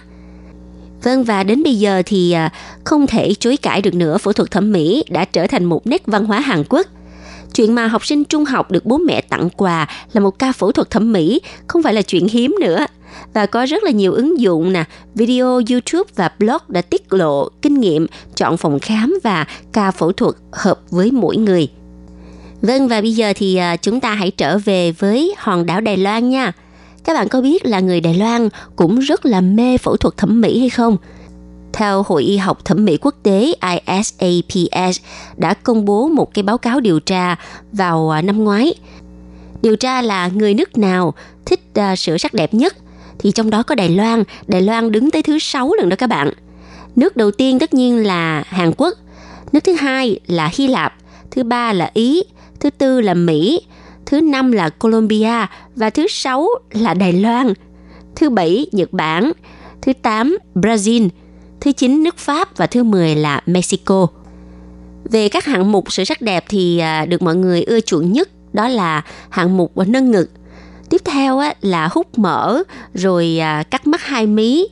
[1.04, 2.52] Vâng và đến bây giờ thì à,
[2.84, 6.02] không thể chối cãi được nữa phẫu thuật thẩm mỹ đã trở thành một nét
[6.06, 6.86] văn hóa Hàn Quốc–
[7.54, 10.72] Chuyện mà học sinh trung học được bố mẹ tặng quà là một ca phẫu
[10.72, 12.86] thuật thẩm mỹ, không phải là chuyện hiếm nữa.
[13.34, 14.84] Và có rất là nhiều ứng dụng nè,
[15.14, 20.12] video YouTube và blog đã tiết lộ kinh nghiệm chọn phòng khám và ca phẫu
[20.12, 21.68] thuật hợp với mỗi người.
[22.62, 25.96] Vâng và bây giờ thì à, chúng ta hãy trở về với hòn đảo Đài
[25.96, 26.52] Loan nha.
[27.04, 30.40] Các bạn có biết là người Đài Loan cũng rất là mê phẫu thuật thẩm
[30.40, 30.96] mỹ hay không?
[31.74, 33.54] theo Hội Y học Thẩm mỹ Quốc tế
[33.86, 35.00] ISAPS
[35.36, 37.36] đã công bố một cái báo cáo điều tra
[37.72, 38.74] vào à, năm ngoái.
[39.62, 42.76] Điều tra là người nước nào thích à, sửa sắc đẹp nhất
[43.18, 44.22] thì trong đó có Đài Loan.
[44.46, 46.30] Đài Loan đứng tới thứ sáu lần đó các bạn.
[46.96, 48.94] Nước đầu tiên tất nhiên là Hàn Quốc,
[49.52, 50.94] nước thứ hai là Hy Lạp,
[51.30, 52.22] thứ ba là Ý,
[52.60, 53.60] thứ tư là Mỹ,
[54.06, 55.46] thứ năm là Colombia
[55.76, 57.52] và thứ sáu là Đài Loan,
[58.16, 59.32] thứ bảy Nhật Bản,
[59.82, 61.08] thứ tám Brazil,
[61.60, 64.06] thứ chín nước Pháp và thứ 10 là Mexico.
[65.04, 68.28] Về các hạng mục sự sắc đẹp thì à, được mọi người ưa chuộng nhất
[68.52, 70.30] đó là hạng mục nâng ngực.
[70.90, 72.62] Tiếp theo là hút mỡ,
[72.94, 74.66] rồi à, cắt mắt hai mí.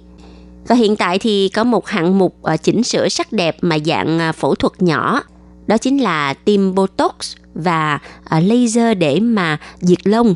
[0.66, 4.32] Và hiện tại thì có một hạng mục à, chỉnh sửa sắc đẹp mà dạng
[4.32, 5.22] phẫu thuật nhỏ.
[5.72, 7.12] Đó chính là tiêm Botox
[7.54, 10.34] và à, laser để mà diệt lông.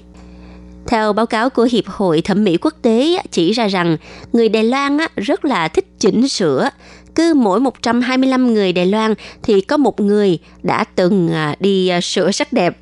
[0.87, 3.97] Theo báo cáo của Hiệp hội Thẩm mỹ Quốc tế chỉ ra rằng
[4.33, 6.71] người Đài Loan rất là thích chỉnh sửa.
[7.15, 12.01] Cứ mỗi 125 người Đài Loan thì có một người đã từng à, đi à,
[12.01, 12.79] sửa sắc đẹp.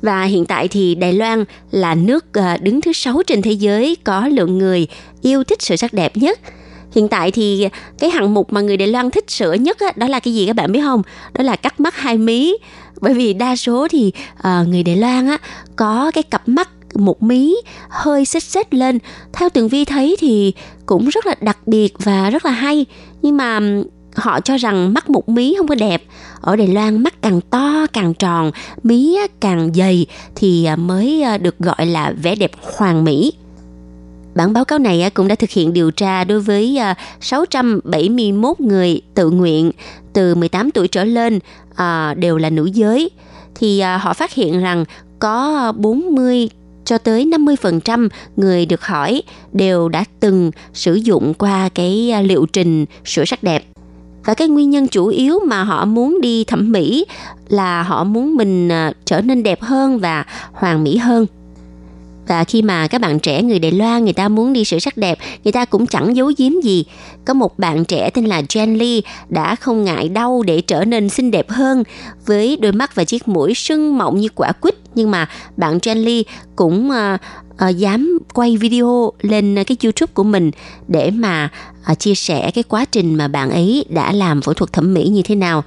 [0.00, 2.24] Và hiện tại thì Đài Loan là nước
[2.62, 4.86] đứng thứ sáu trên thế giới có lượng người
[5.22, 6.40] yêu thích sửa sắc đẹp nhất.
[6.94, 7.68] Hiện tại thì
[7.98, 10.56] cái hạng mục mà người Đài Loan thích sửa nhất đó là cái gì các
[10.56, 11.02] bạn biết không?
[11.32, 12.56] Đó là cắt mắt hai mí.
[13.00, 15.38] Bởi vì đa số thì uh, người Đài Loan á
[15.76, 17.56] có cái cặp mắt một mí
[17.88, 18.98] hơi xích xích lên
[19.32, 20.52] theo tường vi thấy thì
[20.86, 22.86] cũng rất là đặc biệt và rất là hay
[23.22, 23.60] nhưng mà
[24.14, 26.02] họ cho rằng mắt một mí không có đẹp
[26.40, 28.50] ở đài loan mắt càng to càng tròn
[28.82, 33.32] mí càng dày thì ờ, mới ờ, được gọi là vẻ đẹp hoàn mỹ
[34.34, 38.60] Bản báo cáo này à, cũng đã thực hiện điều tra đối với à, 671
[38.60, 39.70] người tự nguyện
[40.12, 41.38] từ 18 tuổi trở lên
[41.74, 43.10] à, đều là nữ giới
[43.54, 44.84] thì họ phát hiện rằng
[45.18, 46.50] có 40
[46.84, 49.22] cho tới 50% người được hỏi
[49.52, 53.64] đều đã từng sử dụng qua cái liệu trình sửa sắc đẹp.
[54.24, 57.04] Và cái nguyên nhân chủ yếu mà họ muốn đi thẩm mỹ
[57.48, 58.68] là họ muốn mình
[59.04, 61.26] trở nên đẹp hơn và hoàn mỹ hơn.
[62.26, 64.96] Và khi mà các bạn trẻ người Đài Loan người ta muốn đi sửa sắc
[64.96, 66.84] đẹp, người ta cũng chẳng giấu giếm gì.
[67.24, 71.08] Có một bạn trẻ tên là Jen Lee đã không ngại đau để trở nên
[71.08, 71.82] xinh đẹp hơn
[72.26, 74.74] với đôi mắt và chiếc mũi sưng mọng như quả quýt.
[74.94, 76.22] Nhưng mà bạn Jen Lee
[76.56, 77.20] cũng uh,
[77.68, 80.50] uh, dám quay video lên cái YouTube của mình
[80.88, 81.50] để mà
[81.92, 85.08] uh, chia sẻ cái quá trình mà bạn ấy đã làm phẫu thuật thẩm mỹ
[85.08, 85.64] như thế nào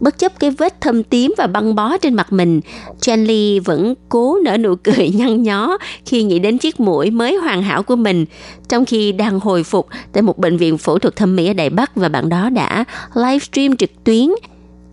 [0.00, 2.60] bất chấp cái vết thâm tím và băng bó trên mặt mình,
[3.00, 7.36] Chen Li vẫn cố nở nụ cười nhăn nhó khi nghĩ đến chiếc mũi mới
[7.36, 8.24] hoàn hảo của mình,
[8.68, 11.70] trong khi đang hồi phục tại một bệnh viện phẫu thuật thẩm mỹ ở Đài
[11.70, 12.84] Bắc và bạn đó đã
[13.14, 14.28] livestream trực tuyến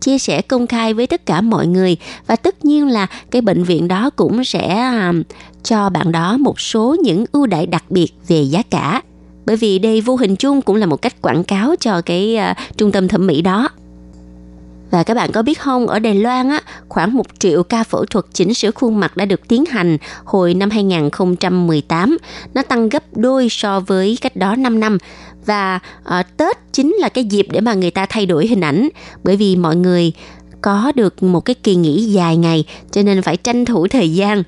[0.00, 1.96] chia sẻ công khai với tất cả mọi người
[2.26, 5.22] và tất nhiên là cái bệnh viện đó cũng sẽ um,
[5.62, 9.02] cho bạn đó một số những ưu đãi đặc biệt về giá cả.
[9.46, 12.76] Bởi vì đây vô hình chung cũng là một cách quảng cáo cho cái uh,
[12.76, 13.68] trung tâm thẩm mỹ đó
[14.90, 18.04] và các bạn có biết không, ở Đài Loan á, khoảng một triệu ca phẫu
[18.04, 22.18] thuật chỉnh sửa khuôn mặt đã được tiến hành hồi năm 2018.
[22.54, 24.98] Nó tăng gấp đôi so với cách đó 5 năm.
[25.46, 28.88] Và à, Tết chính là cái dịp để mà người ta thay đổi hình ảnh.
[29.24, 30.12] Bởi vì mọi người
[30.60, 34.42] có được một cái kỳ nghỉ dài ngày cho nên phải tranh thủ thời gian.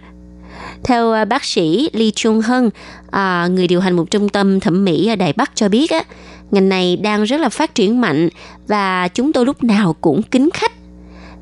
[0.84, 2.70] Theo ờ, bác sĩ Lee Chung Hân,
[3.10, 6.02] à, người điều hành một trung tâm thẩm mỹ ở Đài Bắc cho biết á,
[6.50, 8.28] ngành này đang rất là phát triển mạnh
[8.66, 10.72] và chúng tôi lúc nào cũng kính khách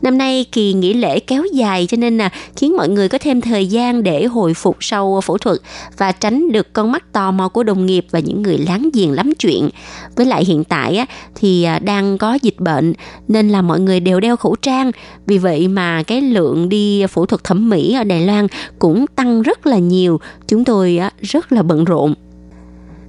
[0.02, 3.40] Năm nay kỳ nghỉ lễ kéo dài cho nên là khiến mọi người có thêm
[3.40, 5.58] thời gian để hồi phục sau phẫu thuật
[5.96, 9.12] và tránh được con mắt tò mò của đồng nghiệp và những người láng giềng
[9.12, 9.68] lắm chuyện.
[10.16, 12.92] Với lại hiện tại á, thì à, đang có dịch bệnh
[13.28, 14.90] nên là mọi người đều đeo khẩu trang.
[15.26, 18.46] Vì vậy mà cái lượng đi phẫu thuật thẩm mỹ ở Đài Loan
[18.78, 20.20] cũng tăng rất là nhiều.
[20.48, 22.14] Chúng tôi rất là bận rộn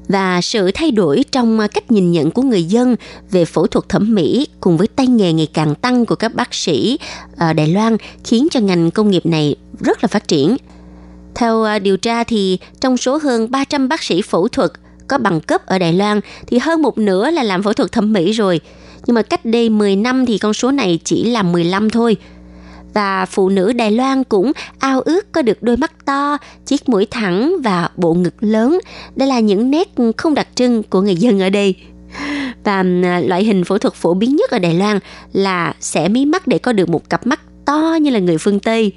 [0.09, 2.95] và sự thay đổi trong à, cách nhìn nhận của người dân
[3.31, 6.53] về phẫu thuật thẩm mỹ cùng với tay nghề ngày càng tăng của các bác
[6.53, 6.99] sĩ
[7.37, 10.57] ở Đài Loan khiến cho ngành công nghiệp này rất là phát triển.
[11.35, 14.71] Theo à, điều tra thì trong số hơn 300 bác sĩ phẫu thuật
[15.07, 18.13] có bằng cấp ở Đài Loan thì hơn một nửa là làm phẫu thuật thẩm
[18.13, 18.61] mỹ rồi.
[19.05, 22.17] Nhưng mà cách đây 10 năm thì con số này chỉ là 15 thôi
[22.93, 27.07] và phụ nữ Đài Loan cũng ao ước có được đôi mắt to, chiếc mũi
[27.11, 28.79] thẳng và bộ ngực lớn.
[29.15, 29.87] Đây là những nét
[30.17, 31.75] không đặc trưng của người dân ở đây.
[32.63, 32.83] Và
[33.27, 34.99] loại hình phẫu thuật phổ biến nhất ở Đài Loan
[35.33, 38.59] là sẽ mí mắt để có được một cặp mắt to như là người phương
[38.59, 38.91] Tây.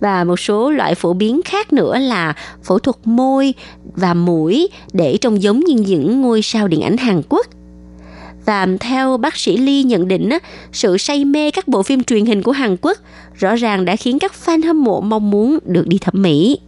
[0.00, 5.16] Và một số loại phổ biến khác nữa là phẫu thuật môi và mũi để
[5.16, 7.46] trông giống như những ngôi sao điện ảnh Hàn Quốc
[8.46, 10.28] và theo bác sĩ Lee nhận định,
[10.72, 12.98] sự say mê các bộ phim truyền hình của Hàn Quốc
[13.34, 16.58] rõ ràng đã khiến các fan hâm mộ mong muốn được đi thẩm mỹ.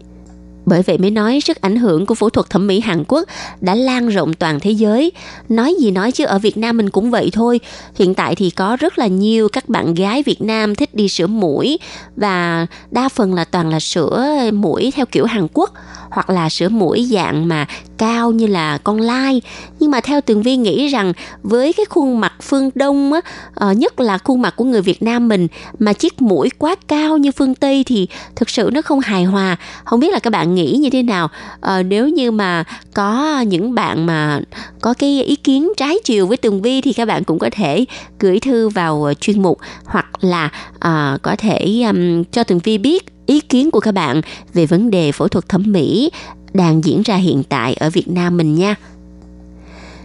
[0.66, 3.28] Bởi vậy mới nói sức ảnh hưởng của phẫu thuật thẩm mỹ Hàn Quốc
[3.60, 5.12] đã lan rộng toàn thế giới.
[5.48, 7.60] Nói gì nói chứ ở Việt Nam mình cũng vậy thôi.
[7.94, 11.26] Hiện tại thì có rất là nhiều các bạn gái Việt Nam thích đi sửa
[11.26, 11.78] mũi
[12.16, 15.72] và đa phần là toàn là sửa mũi theo kiểu Hàn Quốc
[16.16, 17.66] hoặc là sữa mũi dạng mà
[17.98, 19.42] cao như là con lai.
[19.80, 21.12] Nhưng mà theo tường vi nghĩ rằng
[21.42, 23.20] với cái khuôn mặt phương đông á
[23.54, 25.46] ờ, nhất là khuôn mặt của người việt nam mình
[25.78, 29.56] mà chiếc mũi quá cao như phương tây thì thực sự nó không hài hòa.
[29.84, 31.28] Không biết là các bạn nghĩ như thế nào?
[31.60, 32.64] À, nếu như mà
[32.94, 34.40] có những bạn mà
[34.80, 37.84] có cái ý kiến trái chiều với tường vi thì các bạn cũng có thể
[38.20, 43.15] gửi thư vào chuyên mục hoặc là à, có thể um, cho tường vi biết
[43.26, 44.20] ý kiến của các bạn
[44.54, 46.10] về vấn đề phẫu thuật thẩm mỹ
[46.52, 48.74] đang diễn ra hiện tại ở Việt Nam mình nha.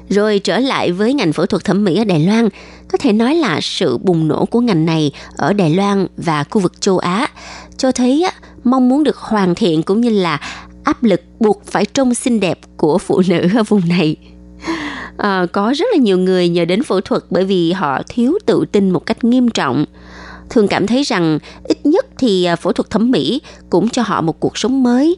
[0.09, 2.49] Rồi trở lại với ngành phẫu thuật thẩm mỹ ở Đài Loan,
[2.87, 6.61] có thể nói là sự bùng nổ của ngành này ở Đài Loan và khu
[6.61, 7.27] vực châu Á
[7.77, 8.25] cho thấy
[8.63, 10.39] mong muốn được hoàn thiện cũng như là
[10.83, 14.15] áp lực buộc phải trông xinh đẹp của phụ nữ ở vùng này.
[15.17, 18.65] À, có rất là nhiều người nhờ đến phẫu thuật bởi vì họ thiếu tự
[18.71, 19.85] tin một cách nghiêm trọng
[20.51, 24.21] thường cảm thấy rằng ít nhất thì à, phẫu thuật thẩm mỹ cũng cho họ
[24.21, 25.17] một cuộc sống mới.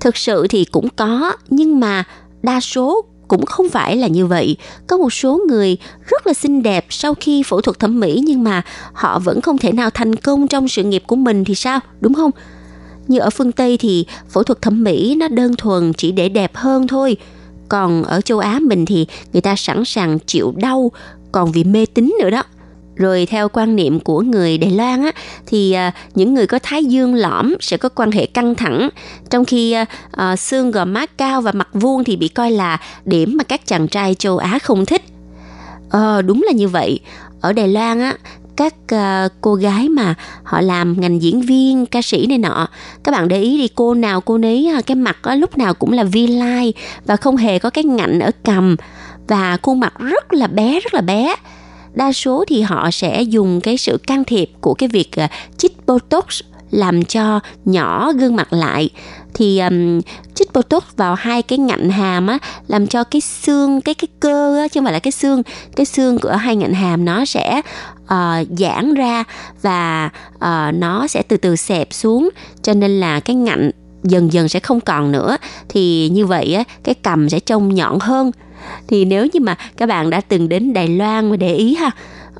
[0.00, 2.04] Thực sự thì cũng có, nhưng mà
[2.42, 4.56] đa số cũng không phải là như vậy.
[4.86, 5.76] Có một số người
[6.10, 8.62] rất là xinh đẹp sau khi phẫu thuật thẩm mỹ nhưng mà
[8.92, 12.14] họ vẫn không thể nào thành công trong sự nghiệp của mình thì sao, đúng
[12.14, 12.30] không?
[13.08, 16.56] Như ở phương Tây thì phẫu thuật thẩm mỹ nó đơn thuần chỉ để đẹp
[16.56, 17.16] hơn thôi.
[17.68, 20.92] Còn ở châu Á mình thì người ta sẵn sàng chịu đau
[21.32, 22.42] còn vì mê tín nữa đó
[22.96, 25.12] rồi theo quan niệm của người Đài Loan á
[25.46, 28.88] thì à, những người có thái dương lõm sẽ có quan hệ căng thẳng
[29.30, 32.80] trong khi à, à, xương gò má cao và mặt vuông thì bị coi là
[33.04, 35.02] điểm mà các chàng trai châu Á không thích.
[35.90, 37.00] Ờ đúng là như vậy.
[37.40, 38.14] Ở Đài Loan á
[38.56, 42.68] các uh, cô gái mà họ làm ngành diễn viên ca sĩ này nọ
[43.04, 45.74] các bạn để ý đi cô nào cô nấy à, cái mặt uh, lúc nào
[45.74, 46.72] cũng là vi lai
[47.06, 48.76] và không hề có cái ngạnh ở cằm
[49.28, 51.34] và khuôn mặt rất là bé rất là bé
[51.94, 55.26] đa số thì họ sẽ dùng cái sự can thiệp của cái việc ờ,
[55.58, 56.40] chích botox
[56.70, 58.90] làm cho nhỏ gương mặt lại.
[59.34, 60.00] Thì um,
[60.34, 62.38] chích botox vào hai cái ngạnh hàm á
[62.68, 65.42] làm cho cái xương cái cái cơ á chứ không phải là cái xương
[65.76, 67.60] cái xương của hai ngạnh hàm nó sẽ
[68.04, 69.24] uh, giãn ra
[69.62, 72.28] và uh, nó sẽ từ từ xẹp xuống
[72.62, 73.70] cho nên là cái ngạnh
[74.02, 75.36] dần dần sẽ không còn nữa.
[75.68, 78.30] Thì như vậy á cái cầm sẽ trông nhọn hơn
[78.88, 81.90] thì nếu như mà các bạn đã từng đến Đài Loan mà để ý ha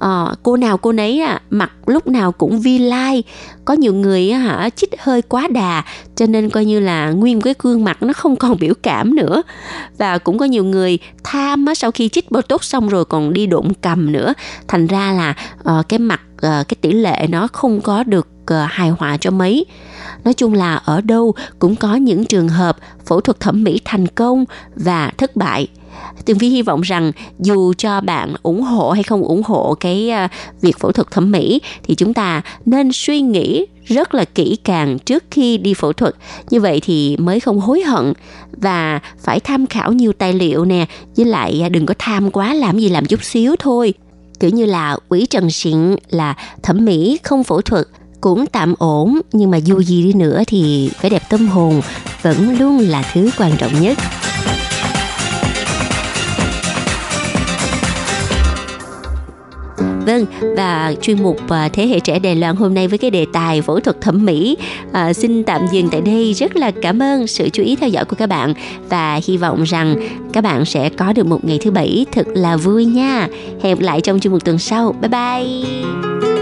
[0.01, 3.23] à, cô nào cô nấy à, mặt lúc nào cũng vi lai
[3.65, 5.83] có nhiều người á, hả chích hơi quá đà
[6.17, 9.43] cho nên coi như là nguyên cái gương mặt nó không còn biểu cảm nữa.
[9.99, 13.47] Và cũng có nhiều người tham á, sau khi chích botox xong rồi còn đi
[13.47, 14.35] độn cầm nữa.
[14.69, 18.69] Thành ra là à, cái mặt à, cái tỷ lệ nó không có được à,
[18.71, 19.67] hài hòa cho mấy.
[20.25, 24.07] Nói chung là ở đâu cũng có những trường hợp phẫu thuật thẩm mỹ thành
[24.07, 24.45] công
[24.77, 25.69] và thất bại.
[26.25, 30.11] Tường Vi hy vọng rằng dù cho bạn ủng hộ hay không ủng hộ cái
[30.11, 30.29] à,
[30.61, 34.99] việc phẫu thuật thẩm mỹ, thì chúng ta nên suy nghĩ rất là kỹ càng
[34.99, 36.15] trước khi đi phẫu thuật
[36.51, 38.13] như vậy thì mới không hối hận
[38.53, 40.87] và phải tham khảo nhiều tài liệu nè,
[41.17, 43.95] với lại à, đừng có tham quá làm gì làm chút xíu thôi
[44.41, 47.87] kiểu như là quỷ trần xịn là thẩm mỹ, không phẫu thuật
[48.21, 51.81] cũng tạm ổn, nhưng mà dù gì đi nữa thì vẻ đẹp tâm hồn
[52.23, 53.99] vẫn luôn là thứ quan trọng nhất.
[60.07, 60.27] Vâng,
[60.57, 63.63] và chuyên mục à, Thế hệ trẻ Đài Loan hôm nay với cái đề tài
[63.63, 64.57] phẫu thuật thẩm mỹ
[64.93, 66.33] à, xin tạm dừng tại đây.
[66.33, 68.55] Rất là cảm ơn sự chú ý theo dõi của các bạn
[68.89, 69.97] và hy vọng rằng
[70.33, 73.29] các bạn sẽ có được một ngày thứ bảy thật là vui nha.
[73.63, 74.95] Hẹn gặp lại trong chuyên mục tuần sau.
[75.01, 76.34] Bye bye!